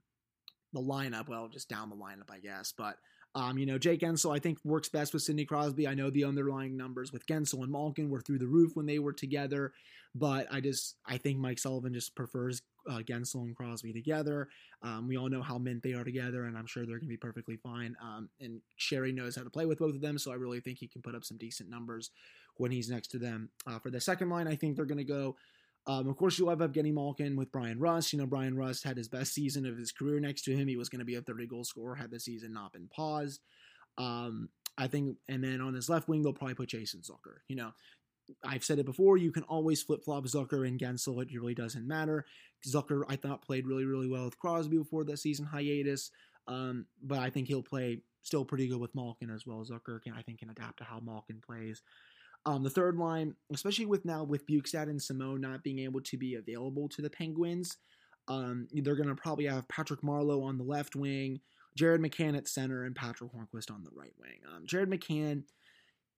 the 0.74 0.82
lineup. 0.82 1.28
Well, 1.30 1.48
just 1.48 1.70
down 1.70 1.90
the 1.90 1.96
lineup, 1.96 2.32
I 2.32 2.40
guess. 2.40 2.74
But 2.75 2.98
um, 3.34 3.58
you 3.58 3.66
know, 3.66 3.78
Jake 3.78 4.01
Guentzel, 4.01 4.36
I 4.36 4.40
think 4.40 4.60
works 4.66 4.90
best 4.90 5.13
with 5.13 5.24
Sidney 5.24 5.46
Crosby. 5.46 5.88
I 5.88 5.94
know 5.94 6.10
the 6.10 6.25
underlying 6.25 6.75
numbers 6.75 7.13
with 7.13 7.25
Guentzel 7.28 7.63
and 7.63 7.72
Malkin 7.72 8.10
were 8.10 8.20
through 8.20 8.40
the 8.40 8.48
roof 8.48 8.75
when 8.75 8.86
they 8.86 9.00
were 9.00 9.13
together, 9.13 9.72
but 10.13 10.48
I 10.51 10.60
just 10.60 10.98
I 11.06 11.18
think 11.18 11.40
Mike 11.40 11.60
Sullivan 11.60 11.94
just 11.94 12.13
prefers 12.13 12.62
uh, 12.90 13.00
Guentzel 13.00 13.44
and 13.44 13.56
Crosby 13.56 13.94
together. 13.94 14.50
Um, 14.82 15.08
we 15.08 15.18
all 15.18 15.30
know 15.30 15.42
how 15.42 15.58
mint 15.58 15.82
they 15.82 15.94
are 15.94 16.04
together, 16.04 16.46
and 16.46 16.58
I'm 16.58 16.68
sure 16.68 16.86
they're 16.86 16.98
going 16.98 17.08
to 17.08 17.13
be 17.13 17.18
perfectly 17.18 17.56
fine. 17.56 17.96
Um, 18.01 18.30
and 18.42 18.60
Sherry 18.75 19.13
knows 19.13 19.38
how 19.38 19.44
to 19.44 19.50
play 19.50 19.66
with 19.66 19.80
both 19.80 19.96
of 19.96 20.01
them, 20.01 20.18
so 20.18 20.32
I 20.32 20.36
really 20.36 20.60
think 20.60 20.80
he 20.80 20.88
can 20.88 21.01
put 21.01 21.16
up 21.16 21.24
some 21.24 21.38
decent 21.38 21.70
numbers 21.70 22.12
when 22.58 22.72
he's 22.72 22.90
next 22.90 23.10
to 23.12 23.18
them. 23.18 23.50
Uh, 23.66 23.80
for 23.80 23.92
the 23.92 24.01
second 24.01 24.30
line, 24.30 24.48
I 24.48 24.56
think 24.56 24.75
they're 24.75 24.86
going 24.86 24.98
to 24.98 25.04
go 25.06 25.38
um, 25.88 26.08
of 26.08 26.16
course, 26.16 26.38
you'll 26.38 26.50
have 26.50 26.60
Evgeny 26.60 26.94
Malkin 26.94 27.36
with 27.36 27.52
Brian 27.52 27.80
Rust. 27.80 28.14
You 28.14 28.20
know, 28.20 28.28
Brian 28.28 28.56
Rust 28.56 28.84
had 28.84 28.98
his 28.98 29.08
best 29.08 29.34
season 29.34 29.66
of 29.66 29.78
his 29.78 29.92
career 29.92 30.20
next 30.20 30.44
to 30.44 30.56
him. 30.56 30.68
He 30.68 30.78
was 30.78 30.90
going 30.90 31.00
to 31.00 31.06
be 31.06 31.16
a 31.16 31.22
30 31.22 31.48
goal 31.48 31.64
scorer 31.64 31.96
had 31.96 32.12
the 32.12 32.20
season 32.20 32.54
not 32.54 32.74
been 32.74 32.88
paused. 32.88 33.42
Um, 33.98 34.50
I 34.78 34.88
think, 34.88 35.18
and 35.28 35.44
then 35.44 35.60
on 35.60 35.74
his 35.74 35.90
left 35.90 36.08
wing, 36.08 36.22
they'll 36.22 36.34
probably 36.34 36.56
put 36.56 36.70
Jason 36.70 37.02
Zucker. 37.02 37.38
You 37.48 37.56
know, 37.56 37.72
I've 38.46 38.64
said 38.64 38.80
it 38.80 38.86
before, 38.86 39.18
you 39.18 39.32
can 39.32 39.44
always 39.44 39.82
flip 39.82 40.04
flop 40.04 40.24
Zucker 40.26 40.68
and 40.68 40.80
Guentzel. 40.80 41.22
It 41.22 41.34
really 41.34 41.56
doesn't 41.56 41.88
matter. 41.88 42.26
Zucker, 42.66 43.04
I 43.10 43.16
thought, 43.16 43.42
played 43.42 43.68
really, 43.68 43.86
really 43.86 44.08
well 44.08 44.26
with 44.26 44.40
Crosby 44.40 44.78
before 44.78 45.04
the 45.04 45.18
season 45.18 45.46
hiatus. 45.46 46.12
Um, 46.48 46.86
but 47.04 47.20
I 47.20 47.30
think 47.30 47.48
he'll 47.48 47.64
play 47.64 48.02
still 48.24 48.46
pretty 48.46 48.68
good 48.68 48.80
with 48.80 48.96
Malkin 48.96 49.30
as 49.30 49.46
well. 49.46 49.66
Zucker 49.66 50.02
can, 50.02 50.14
I 50.14 50.22
think, 50.22 50.40
can 50.40 50.50
adapt 50.50 50.78
to 50.78 50.84
how 50.84 51.00
Malkin 51.00 51.42
plays. 51.46 51.82
Um, 52.46 52.64
the 52.64 52.70
third 52.70 52.98
line, 52.98 53.36
especially 53.54 53.86
with 53.86 54.04
now 54.04 54.24
with 54.24 54.48
Bjugstad 54.48 54.90
and 54.90 55.02
Simon 55.02 55.42
not 55.42 55.64
being 55.64 55.80
able 55.80 56.02
to 56.02 56.18
be 56.18 56.36
available 56.36 56.90
to 56.90 57.02
the 57.02 57.10
Penguins, 57.10 57.78
um, 58.28 58.68
they're 58.72 58.96
going 58.96 59.10
to 59.10 59.16
probably 59.16 59.46
have 59.46 59.68
Patrick 59.68 60.02
Marleau 60.02 60.44
on 60.44 60.58
the 60.58 60.64
left 60.64 60.96
wing, 60.96 61.40
Jared 61.76 62.02
McCann 62.02 62.36
at 62.36 62.48
center, 62.48 62.84
and 62.84 62.96
Patrick 62.96 63.32
Hornqvist 63.32 63.72
on 63.72 63.84
the 63.84 63.92
right 63.94 64.14
wing. 64.20 64.40
Um, 64.52 64.66
Jared 64.66 64.90
McCann, 64.90 65.44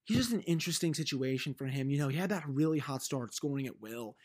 he's 0.06 0.18
just 0.18 0.34
an 0.34 0.42
interesting 0.42 0.94
situation 0.94 1.54
for 1.54 1.66
him. 1.66 1.90
You 1.90 1.98
know, 1.98 2.08
he 2.08 2.18
had 2.18 2.30
that 2.30 2.48
really 2.48 2.80
hot 2.80 3.04
start 3.04 3.34
scoring 3.34 3.68
at 3.68 3.82
will. 3.82 4.16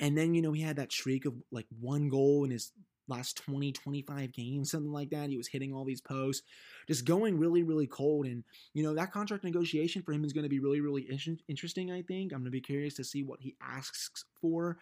And 0.00 0.18
then, 0.18 0.34
you 0.34 0.42
know, 0.42 0.52
he 0.52 0.62
had 0.62 0.76
that 0.76 0.92
streak 0.92 1.24
of 1.24 1.34
like 1.52 1.66
one 1.80 2.08
goal 2.08 2.44
in 2.44 2.50
his 2.50 2.72
last 3.08 3.36
20, 3.38 3.72
25 3.72 4.32
games, 4.32 4.70
something 4.70 4.92
like 4.92 5.10
that. 5.10 5.28
He 5.28 5.36
was 5.36 5.48
hitting 5.48 5.72
all 5.72 5.84
these 5.84 6.00
posts, 6.00 6.42
just 6.88 7.04
going 7.04 7.38
really, 7.38 7.62
really 7.62 7.86
cold. 7.86 8.26
And, 8.26 8.44
you 8.72 8.82
know, 8.82 8.94
that 8.94 9.12
contract 9.12 9.44
negotiation 9.44 10.02
for 10.02 10.12
him 10.12 10.24
is 10.24 10.32
going 10.32 10.44
to 10.44 10.48
be 10.48 10.60
really, 10.60 10.80
really 10.80 11.08
interesting, 11.48 11.92
I 11.92 12.02
think. 12.02 12.32
I'm 12.32 12.40
going 12.40 12.46
to 12.46 12.50
be 12.50 12.60
curious 12.60 12.94
to 12.94 13.04
see 13.04 13.22
what 13.22 13.40
he 13.40 13.56
asks 13.60 14.24
for, 14.40 14.78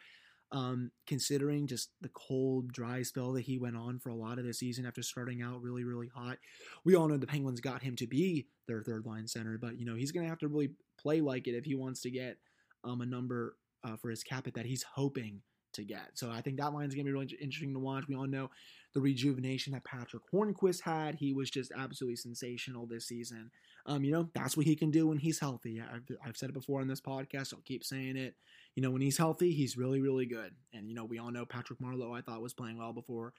um, 0.52 0.90
considering 1.06 1.66
just 1.66 1.90
the 2.00 2.10
cold, 2.10 2.72
dry 2.72 3.02
spell 3.02 3.32
that 3.32 3.42
he 3.42 3.58
went 3.58 3.76
on 3.76 3.98
for 3.98 4.10
a 4.10 4.14
lot 4.14 4.38
of 4.38 4.44
the 4.44 4.54
season 4.54 4.86
after 4.86 5.02
starting 5.02 5.42
out 5.42 5.62
really, 5.62 5.84
really 5.84 6.10
hot. 6.14 6.38
We 6.84 6.94
all 6.94 7.08
know 7.08 7.16
the 7.16 7.26
Penguins 7.26 7.60
got 7.60 7.82
him 7.82 7.96
to 7.96 8.06
be 8.06 8.46
their 8.68 8.82
third 8.82 9.06
line 9.06 9.26
center, 9.26 9.58
but, 9.58 9.78
you 9.78 9.86
know, 9.86 9.96
he's 9.96 10.12
going 10.12 10.24
to 10.24 10.30
have 10.30 10.38
to 10.40 10.48
really 10.48 10.70
play 11.00 11.20
like 11.20 11.48
it 11.48 11.56
if 11.56 11.64
he 11.64 11.74
wants 11.74 12.02
to 12.02 12.10
get 12.10 12.36
um, 12.84 13.00
a 13.00 13.06
number 13.06 13.56
uh, 13.84 13.96
for 13.96 14.10
his 14.10 14.22
cap 14.22 14.46
that 14.54 14.66
he's 14.66 14.84
hoping 14.94 15.40
to 15.74 15.84
get. 15.84 16.10
So 16.14 16.30
I 16.30 16.40
think 16.40 16.58
that 16.58 16.72
line 16.72 16.88
is 16.88 16.94
going 16.94 17.06
to 17.06 17.10
be 17.10 17.12
really 17.12 17.36
interesting 17.40 17.72
to 17.74 17.78
watch. 17.78 18.04
We 18.08 18.14
all 18.14 18.26
know 18.26 18.50
the 18.94 19.00
rejuvenation 19.00 19.72
that 19.72 19.84
Patrick 19.84 20.22
Hornqvist 20.32 20.82
had. 20.82 21.16
He 21.16 21.32
was 21.32 21.50
just 21.50 21.72
absolutely 21.76 22.16
sensational 22.16 22.86
this 22.86 23.06
season. 23.06 23.50
Um, 23.86 24.04
you 24.04 24.12
know, 24.12 24.28
that's 24.34 24.56
what 24.56 24.66
he 24.66 24.76
can 24.76 24.90
do 24.90 25.08
when 25.08 25.18
he's 25.18 25.40
healthy. 25.40 25.80
I've, 25.80 26.04
I've 26.24 26.36
said 26.36 26.50
it 26.50 26.54
before 26.54 26.80
on 26.80 26.88
this 26.88 27.00
podcast. 27.00 27.52
I'll 27.52 27.60
keep 27.64 27.84
saying 27.84 28.16
it. 28.16 28.34
You 28.74 28.82
know, 28.82 28.90
when 28.90 29.02
he's 29.02 29.18
healthy, 29.18 29.52
he's 29.52 29.76
really, 29.76 30.00
really 30.00 30.26
good. 30.26 30.52
And, 30.72 30.88
you 30.88 30.94
know, 30.94 31.04
we 31.04 31.18
all 31.18 31.30
know 31.30 31.44
Patrick 31.44 31.80
Marleau, 31.80 32.16
I 32.16 32.20
thought, 32.20 32.42
was 32.42 32.54
playing 32.54 32.78
well 32.78 32.92
before 32.92 33.32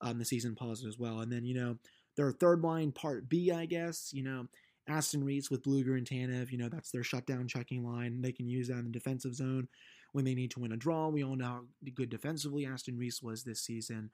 um, 0.00 0.18
the 0.18 0.24
season 0.24 0.54
paused 0.54 0.86
as 0.86 0.98
well. 0.98 1.20
And 1.20 1.32
then, 1.32 1.44
you 1.44 1.54
know, 1.54 1.76
their 2.16 2.32
third 2.32 2.62
line, 2.62 2.92
part 2.92 3.28
B, 3.28 3.50
I 3.50 3.66
guess, 3.66 4.10
you 4.12 4.22
know, 4.22 4.46
Aston 4.88 5.24
Reese 5.24 5.50
with 5.50 5.62
Blueger 5.62 5.96
and 5.96 6.06
Tanev, 6.06 6.50
you 6.50 6.58
know, 6.58 6.68
that's 6.68 6.90
their 6.90 7.02
shutdown 7.02 7.48
checking 7.48 7.84
line. 7.84 8.20
They 8.20 8.32
can 8.32 8.48
use 8.48 8.68
that 8.68 8.78
in 8.78 8.84
the 8.84 8.90
defensive 8.90 9.34
zone 9.34 9.68
when 10.14 10.24
they 10.24 10.34
need 10.34 10.52
to 10.52 10.60
win 10.60 10.70
a 10.70 10.76
draw. 10.76 11.08
We 11.08 11.24
all 11.24 11.34
know 11.34 11.44
how 11.44 11.60
good 11.92 12.08
defensively 12.08 12.64
Aston 12.64 12.96
Reese 12.96 13.20
was 13.20 13.42
this 13.42 13.60
season. 13.60 14.10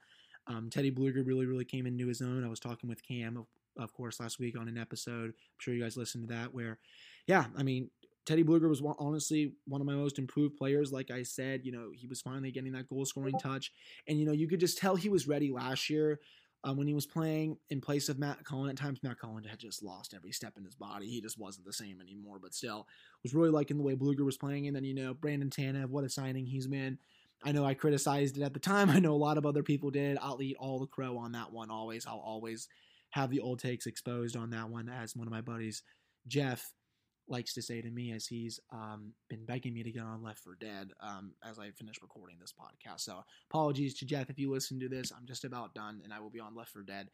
Um, 0.47 0.71
Teddy 0.71 0.91
Blueger 0.91 1.25
really, 1.25 1.45
really 1.45 1.67
came 1.67 1.87
into 1.87 2.07
his 2.07 2.23
own. 2.23 2.43
I 2.43 2.49
was 2.49 2.59
talking 2.59 2.89
with 2.89 3.07
Cam, 3.07 3.37
of, 3.37 3.47
of 3.77 3.93
course, 3.93 4.19
last 4.19 4.39
week 4.39 4.59
on 4.59 4.67
an 4.67 4.79
episode. 4.79 5.27
I'm 5.27 5.59
sure 5.59 5.75
you 5.75 5.83
guys 5.83 5.99
listened 5.99 6.27
to 6.27 6.35
that, 6.35 6.55
where, 6.55 6.79
yeah, 7.27 7.45
I 7.55 7.63
mean, 7.63 7.91
Teddy 8.25 8.43
Blueger 8.43 8.69
was 8.69 8.83
honestly 8.99 9.53
one 9.67 9.83
of 9.83 9.87
my 9.87 9.95
most 9.95 10.19
improved 10.19 10.57
players. 10.57 10.91
Like 10.91 11.11
I 11.11 11.23
said, 11.23 11.61
you 11.65 11.73
know, 11.73 11.91
he 11.95 12.07
was 12.07 12.23
finally 12.23 12.51
getting 12.51 12.73
that 12.73 12.89
goal 12.89 13.05
scoring 13.05 13.39
touch. 13.39 13.71
And, 14.09 14.19
you 14.19 14.25
know, 14.25 14.33
you 14.33 14.49
could 14.49 14.61
just 14.61 14.79
tell 14.79 14.97
he 14.97 15.11
was 15.11 15.29
ready 15.29 15.51
last 15.51 15.91
year 15.91 16.21
um, 16.65 16.77
when 16.77 16.87
he 16.87 16.95
was 16.95 17.07
playing 17.07 17.57
in 17.71 17.81
place 17.81 18.09
of 18.09 18.19
Matt 18.19 18.45
Cullen. 18.45 18.71
At 18.71 18.77
times, 18.77 19.01
Matt 19.03 19.19
Cullen 19.19 19.45
had 19.45 19.59
just 19.59 19.83
lost 19.83 20.15
every 20.15 20.33
step 20.33 20.55
in 20.57 20.65
his 20.65 20.75
body. 20.75 21.07
He 21.07 21.21
just 21.21 21.39
wasn't 21.39 21.67
the 21.67 21.73
same 21.73 22.01
anymore. 22.01 22.39
But 22.41 22.55
still, 22.55 22.87
was 23.23 23.35
really 23.35 23.51
liking 23.51 23.77
the 23.79 23.83
way 23.83 23.95
Blueger 23.95 24.25
was 24.25 24.37
playing. 24.37 24.67
And 24.67 24.77
then 24.77 24.85
you 24.85 24.95
know 24.95 25.15
Brandon 25.15 25.51
Tanev, 25.51 25.89
what 25.89 26.05
a 26.05 26.09
signing 26.09 26.47
he's 26.47 26.67
been. 26.67 26.99
I 27.43 27.53
know 27.53 27.65
I 27.65 27.73
criticized 27.75 28.37
it 28.37 28.43
at 28.43 28.53
the 28.53 28.61
time. 28.61 28.91
I 28.91 28.99
know 28.99 29.15
a 29.15 29.17
lot 29.17 29.39
of 29.39 29.47
other 29.47 29.63
people 29.63 29.91
did. 29.91 30.19
I'll 30.21 30.43
eat 30.43 30.57
all 30.59 30.79
the 30.79 30.87
crow 30.87 31.17
on 31.19 31.33
that 31.33 31.53
one. 31.53 31.71
Always, 31.71 32.07
I'll 32.07 32.23
always 32.25 32.69
have 33.11 33.31
the 33.31 33.41
old 33.41 33.59
takes 33.59 33.87
exposed 33.87 34.37
on 34.37 34.51
that 34.51 34.69
one. 34.69 34.89
As 34.89 35.17
one 35.17 35.27
of 35.27 35.33
my 35.33 35.41
buddies, 35.41 35.83
Jeff, 36.27 36.73
likes 37.31 37.55
to 37.55 37.63
say 37.63 37.81
to 37.81 37.91
me 37.91 38.13
as 38.13 38.27
he's 38.27 38.61
um, 38.73 39.13
been 39.29 39.45
begging 39.45 39.73
me 39.73 39.83
to 39.83 39.93
get 39.93 40.03
on 40.03 40.23
Left 40.23 40.41
for 40.41 40.57
Dead 40.61 40.91
um, 41.01 41.33
as 41.49 41.59
I 41.59 41.71
finish 41.71 41.97
recording 42.03 42.37
this 42.41 42.53
podcast. 42.53 43.01
So 43.01 43.25
apologies 43.51 43.95
to 43.99 44.05
Jeff 44.05 44.31
if 44.31 44.39
you 44.39 44.51
listen 44.51 44.81
to 44.81 44.89
this. 44.89 45.13
I'm 45.13 45.27
just 45.27 45.45
about 45.45 45.75
done, 45.75 46.01
and 46.05 46.13
I 46.13 46.21
will 46.21 46.31
be 46.31 46.41
on 46.41 46.55
Left 46.55 46.71
for 46.71 46.83
Dead 46.83 47.09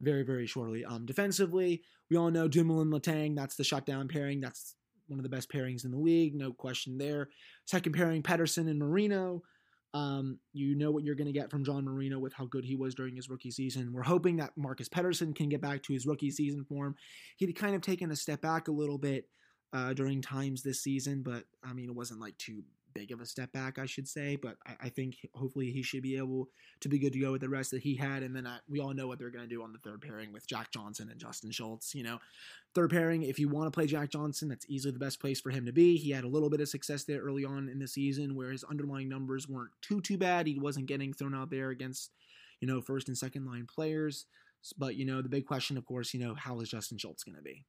very 0.00 0.22
very 0.22 0.46
shortly. 0.46 0.84
Um, 0.84 1.06
defensively, 1.06 1.82
we 2.10 2.16
all 2.16 2.30
know 2.30 2.48
Dumoulin 2.48 2.90
Letang. 2.90 3.36
That's 3.36 3.56
the 3.56 3.64
shutdown 3.64 4.08
pairing. 4.08 4.40
That's 4.40 4.74
one 5.08 5.18
of 5.18 5.24
the 5.24 5.28
best 5.28 5.50
pairings 5.50 5.84
in 5.84 5.90
the 5.90 5.98
league, 5.98 6.34
no 6.34 6.52
question 6.52 6.96
there. 6.96 7.28
Second 7.66 7.92
pairing, 7.92 8.22
Pettersson 8.22 8.70
and 8.70 8.78
Marino. 8.78 9.42
Um, 9.92 10.38
you 10.52 10.76
know 10.76 10.92
what 10.92 11.02
you're 11.02 11.16
going 11.16 11.26
to 11.26 11.32
get 11.32 11.50
from 11.50 11.64
John 11.64 11.84
Marino 11.84 12.20
with 12.20 12.32
how 12.32 12.46
good 12.46 12.64
he 12.64 12.76
was 12.76 12.94
during 12.94 13.16
his 13.16 13.28
rookie 13.28 13.50
season. 13.50 13.92
We're 13.92 14.02
hoping 14.02 14.36
that 14.36 14.56
Marcus 14.56 14.88
Pettersson 14.88 15.34
can 15.34 15.48
get 15.48 15.60
back 15.60 15.82
to 15.82 15.92
his 15.92 16.06
rookie 16.06 16.30
season 16.30 16.64
form. 16.64 16.94
He'd 17.38 17.52
kind 17.58 17.74
of 17.74 17.82
taken 17.82 18.12
a 18.12 18.16
step 18.16 18.40
back 18.40 18.68
a 18.68 18.72
little 18.72 18.98
bit 18.98 19.26
uh, 19.72 19.92
during 19.92 20.20
times 20.20 20.62
this 20.62 20.82
season, 20.82 21.22
but 21.22 21.44
I 21.62 21.72
mean, 21.72 21.88
it 21.88 21.94
wasn't 21.94 22.20
like 22.20 22.36
too 22.38 22.62
big 22.92 23.12
of 23.12 23.20
a 23.20 23.26
step 23.26 23.52
back, 23.52 23.78
I 23.78 23.86
should 23.86 24.08
say. 24.08 24.36
But 24.36 24.56
I, 24.66 24.86
I 24.86 24.88
think 24.88 25.16
hopefully 25.34 25.70
he 25.70 25.82
should 25.82 26.02
be 26.02 26.16
able 26.16 26.48
to 26.80 26.88
be 26.88 26.98
good 26.98 27.12
to 27.12 27.20
go 27.20 27.32
with 27.32 27.40
the 27.40 27.48
rest 27.48 27.70
that 27.70 27.82
he 27.82 27.94
had. 27.94 28.22
And 28.22 28.34
then 28.34 28.46
I, 28.46 28.58
we 28.68 28.80
all 28.80 28.94
know 28.94 29.06
what 29.06 29.18
they're 29.18 29.30
going 29.30 29.48
to 29.48 29.54
do 29.54 29.62
on 29.62 29.72
the 29.72 29.78
third 29.78 30.00
pairing 30.00 30.32
with 30.32 30.46
Jack 30.46 30.72
Johnson 30.72 31.08
and 31.10 31.20
Justin 31.20 31.50
Schultz. 31.50 31.94
You 31.94 32.02
know, 32.02 32.18
third 32.74 32.90
pairing, 32.90 33.22
if 33.22 33.38
you 33.38 33.48
want 33.48 33.66
to 33.66 33.70
play 33.70 33.86
Jack 33.86 34.10
Johnson, 34.10 34.48
that's 34.48 34.66
easily 34.68 34.92
the 34.92 34.98
best 34.98 35.20
place 35.20 35.40
for 35.40 35.50
him 35.50 35.66
to 35.66 35.72
be. 35.72 35.96
He 35.96 36.10
had 36.10 36.24
a 36.24 36.28
little 36.28 36.50
bit 36.50 36.60
of 36.60 36.68
success 36.68 37.04
there 37.04 37.20
early 37.20 37.44
on 37.44 37.68
in 37.68 37.78
the 37.78 37.88
season 37.88 38.34
where 38.34 38.50
his 38.50 38.64
underlying 38.64 39.08
numbers 39.08 39.48
weren't 39.48 39.72
too, 39.82 40.00
too 40.00 40.18
bad. 40.18 40.46
He 40.46 40.58
wasn't 40.58 40.86
getting 40.86 41.12
thrown 41.12 41.34
out 41.34 41.50
there 41.50 41.70
against, 41.70 42.10
you 42.60 42.68
know, 42.68 42.80
first 42.80 43.08
and 43.08 43.16
second 43.16 43.46
line 43.46 43.66
players. 43.72 44.26
But, 44.76 44.96
you 44.96 45.06
know, 45.06 45.22
the 45.22 45.28
big 45.30 45.46
question, 45.46 45.78
of 45.78 45.86
course, 45.86 46.12
you 46.12 46.20
know, 46.20 46.34
how 46.34 46.60
is 46.60 46.68
Justin 46.68 46.98
Schultz 46.98 47.24
going 47.24 47.36
to 47.36 47.42
be? 47.42 47.64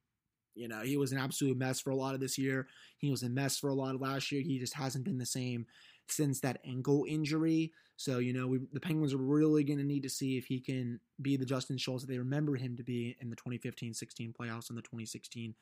You 0.54 0.68
know, 0.68 0.82
he 0.82 0.96
was 0.96 1.12
an 1.12 1.18
absolute 1.18 1.56
mess 1.56 1.80
for 1.80 1.90
a 1.90 1.96
lot 1.96 2.14
of 2.14 2.20
this 2.20 2.38
year. 2.38 2.66
He 2.98 3.10
was 3.10 3.22
a 3.22 3.28
mess 3.28 3.58
for 3.58 3.68
a 3.68 3.74
lot 3.74 3.94
of 3.94 4.00
last 4.00 4.30
year. 4.32 4.42
He 4.42 4.58
just 4.58 4.74
hasn't 4.74 5.04
been 5.04 5.18
the 5.18 5.26
same 5.26 5.66
since 6.08 6.40
that 6.40 6.60
ankle 6.66 7.04
injury. 7.08 7.72
So, 7.96 8.18
you 8.18 8.32
know, 8.32 8.48
we, 8.48 8.60
the 8.72 8.80
Penguins 8.80 9.14
are 9.14 9.18
really 9.18 9.64
going 9.64 9.78
to 9.78 9.84
need 9.84 10.02
to 10.02 10.10
see 10.10 10.36
if 10.36 10.46
he 10.46 10.60
can 10.60 10.98
be 11.20 11.36
the 11.36 11.44
Justin 11.44 11.78
Schultz 11.78 12.02
that 12.02 12.10
they 12.10 12.18
remember 12.18 12.56
him 12.56 12.76
to 12.76 12.82
be 12.82 13.16
in 13.20 13.30
the 13.30 13.36
2015 13.36 13.94
16 13.94 14.34
playoffs 14.38 14.68
and 14.68 14.78
the 14.78 14.82
2016 14.82 15.54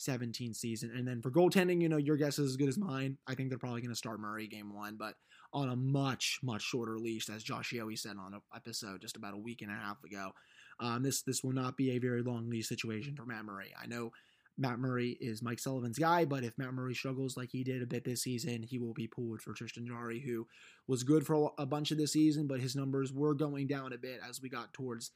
17 0.00 0.54
season. 0.54 0.92
And 0.96 1.06
then 1.06 1.20
for 1.20 1.30
goaltending, 1.30 1.82
you 1.82 1.88
know, 1.88 1.98
your 1.98 2.16
guess 2.16 2.38
is 2.38 2.52
as 2.52 2.56
good 2.56 2.68
as 2.68 2.78
mine. 2.78 3.18
I 3.26 3.34
think 3.34 3.50
they're 3.50 3.58
probably 3.58 3.82
going 3.82 3.92
to 3.92 3.96
start 3.96 4.18
Murray 4.18 4.46
game 4.46 4.74
one, 4.74 4.96
but 4.96 5.14
on 5.52 5.68
a 5.68 5.76
much, 5.76 6.38
much 6.42 6.62
shorter 6.62 6.98
leash, 6.98 7.28
as 7.28 7.42
Josh 7.42 7.72
Yohe 7.72 7.98
said 7.98 8.16
on 8.18 8.34
an 8.34 8.40
episode 8.54 9.02
just 9.02 9.16
about 9.16 9.34
a 9.34 9.38
week 9.38 9.62
and 9.62 9.70
a 9.70 9.74
half 9.74 10.02
ago. 10.04 10.30
Um, 10.78 11.02
this 11.02 11.22
this 11.22 11.44
will 11.44 11.52
not 11.52 11.76
be 11.76 11.90
a 11.90 11.98
very 11.98 12.22
long 12.22 12.48
leash 12.48 12.68
situation 12.68 13.14
for 13.14 13.26
Matt 13.26 13.44
Murray. 13.44 13.74
I 13.80 13.86
know 13.86 14.12
Matt 14.60 14.78
Murray 14.78 15.16
is 15.20 15.42
Mike 15.42 15.58
Sullivan's 15.58 15.98
guy, 15.98 16.26
but 16.26 16.44
if 16.44 16.56
Matt 16.58 16.74
Murray 16.74 16.94
struggles 16.94 17.34
like 17.34 17.48
he 17.50 17.64
did 17.64 17.82
a 17.82 17.86
bit 17.86 18.04
this 18.04 18.22
season, 18.22 18.62
he 18.62 18.78
will 18.78 18.92
be 18.92 19.08
pulled 19.08 19.40
for 19.40 19.54
Tristan 19.54 19.86
Jarry, 19.86 20.20
who 20.20 20.46
was 20.86 21.02
good 21.02 21.26
for 21.26 21.52
a 21.58 21.64
bunch 21.64 21.90
of 21.90 21.96
this 21.96 22.12
season, 22.12 22.46
but 22.46 22.60
his 22.60 22.76
numbers 22.76 23.10
were 23.10 23.34
going 23.34 23.66
down 23.66 23.94
a 23.94 23.98
bit 23.98 24.20
as 24.28 24.42
we 24.42 24.50
got 24.50 24.74
towards 24.74 25.12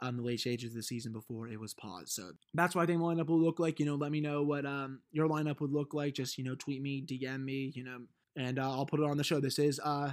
um, 0.00 0.16
the 0.16 0.22
late 0.22 0.40
stages 0.40 0.72
of 0.72 0.76
the 0.76 0.82
season 0.82 1.12
before 1.12 1.48
it 1.48 1.60
was 1.60 1.74
paused. 1.74 2.10
So 2.10 2.32
that's 2.54 2.74
what 2.74 2.82
I 2.82 2.86
think 2.86 3.00
lineup 3.00 3.28
will 3.28 3.40
look 3.40 3.60
like. 3.60 3.78
You 3.78 3.86
know, 3.86 3.94
let 3.94 4.10
me 4.10 4.20
know 4.20 4.42
what 4.42 4.66
um, 4.66 5.00
your 5.12 5.28
lineup 5.28 5.60
would 5.60 5.72
look 5.72 5.94
like. 5.94 6.14
Just 6.14 6.36
you 6.36 6.44
know, 6.44 6.56
tweet 6.56 6.82
me, 6.82 7.06
DM 7.06 7.44
me, 7.44 7.72
you 7.74 7.84
know, 7.84 7.98
and 8.36 8.58
uh, 8.58 8.68
I'll 8.68 8.86
put 8.86 9.00
it 9.00 9.06
on 9.06 9.16
the 9.16 9.24
show. 9.24 9.38
This 9.38 9.60
is 9.60 9.80
uh, 9.84 10.12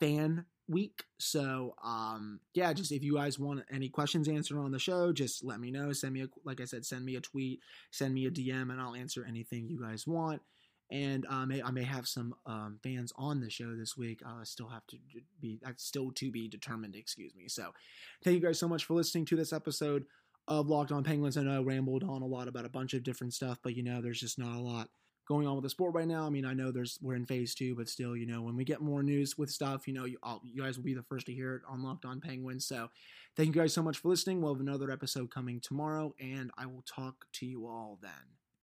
fan 0.00 0.44
week. 0.68 1.04
So 1.18 1.74
um, 1.82 2.40
yeah, 2.54 2.72
just 2.72 2.92
if 2.92 3.02
you 3.02 3.16
guys 3.16 3.38
want 3.38 3.64
any 3.70 3.88
questions 3.88 4.28
answered 4.28 4.58
on 4.58 4.72
the 4.72 4.78
show, 4.78 5.12
just 5.12 5.44
let 5.44 5.60
me 5.60 5.70
know. 5.70 5.92
Send 5.92 6.14
me 6.14 6.22
a 6.22 6.28
like 6.44 6.60
I 6.60 6.64
said, 6.64 6.84
send 6.84 7.04
me 7.04 7.16
a 7.16 7.20
tweet, 7.20 7.60
send 7.90 8.14
me 8.14 8.26
a 8.26 8.30
DM, 8.30 8.70
and 8.70 8.80
I'll 8.80 8.94
answer 8.94 9.24
anything 9.28 9.68
you 9.68 9.80
guys 9.80 10.06
want 10.06 10.42
and 10.90 11.26
uh, 11.28 11.46
may, 11.46 11.62
I 11.62 11.70
may 11.70 11.82
have 11.82 12.06
some 12.06 12.34
um, 12.46 12.78
fans 12.82 13.12
on 13.16 13.40
the 13.40 13.50
show 13.50 13.74
this 13.74 13.96
week. 13.96 14.20
Uh, 14.24 14.44
still 14.44 14.68
have 14.68 14.86
to 14.88 14.96
be 15.40 15.58
that's 15.62 15.84
still 15.84 16.12
to 16.12 16.30
be 16.30 16.48
determined. 16.48 16.94
Excuse 16.94 17.34
me. 17.34 17.48
So, 17.48 17.72
thank 18.22 18.34
you 18.34 18.40
guys 18.40 18.58
so 18.58 18.68
much 18.68 18.84
for 18.84 18.94
listening 18.94 19.24
to 19.26 19.36
this 19.36 19.52
episode 19.52 20.04
of 20.46 20.68
Locked 20.68 20.92
On 20.92 21.02
Penguins. 21.02 21.36
I 21.36 21.42
know 21.42 21.58
I 21.58 21.62
rambled 21.62 22.04
on 22.04 22.22
a 22.22 22.26
lot 22.26 22.48
about 22.48 22.66
a 22.66 22.70
bunch 22.70 22.92
of 22.92 23.02
different 23.02 23.32
stuff, 23.32 23.58
but 23.62 23.74
you 23.74 23.82
know, 23.82 24.00
there's 24.02 24.20
just 24.20 24.38
not 24.38 24.56
a 24.56 24.60
lot 24.60 24.88
going 25.26 25.46
on 25.46 25.54
with 25.54 25.62
the 25.62 25.70
sport 25.70 25.94
right 25.94 26.06
now. 26.06 26.26
I 26.26 26.30
mean, 26.30 26.44
I 26.44 26.52
know 26.52 26.70
there's 26.70 26.98
we're 27.02 27.14
in 27.14 27.26
phase 27.26 27.54
two, 27.54 27.74
but 27.74 27.88
still, 27.88 28.16
you 28.16 28.26
know, 28.26 28.42
when 28.42 28.56
we 28.56 28.64
get 28.64 28.80
more 28.80 29.02
news 29.02 29.38
with 29.38 29.50
stuff, 29.50 29.86
you 29.88 29.94
know, 29.94 30.04
you, 30.04 30.18
you 30.42 30.62
guys 30.62 30.76
will 30.76 30.84
be 30.84 30.94
the 30.94 31.02
first 31.02 31.26
to 31.26 31.32
hear 31.32 31.56
it 31.56 31.62
on 31.68 31.82
Locked 31.82 32.04
On 32.04 32.20
Penguins. 32.20 32.66
So, 32.66 32.88
thank 33.36 33.54
you 33.54 33.60
guys 33.60 33.72
so 33.72 33.82
much 33.82 33.98
for 33.98 34.08
listening. 34.08 34.40
We'll 34.40 34.54
have 34.54 34.60
another 34.60 34.90
episode 34.90 35.30
coming 35.30 35.60
tomorrow, 35.60 36.14
and 36.20 36.50
I 36.58 36.66
will 36.66 36.84
talk 36.86 37.26
to 37.34 37.46
you 37.46 37.66
all 37.66 37.98
then. 38.02 38.43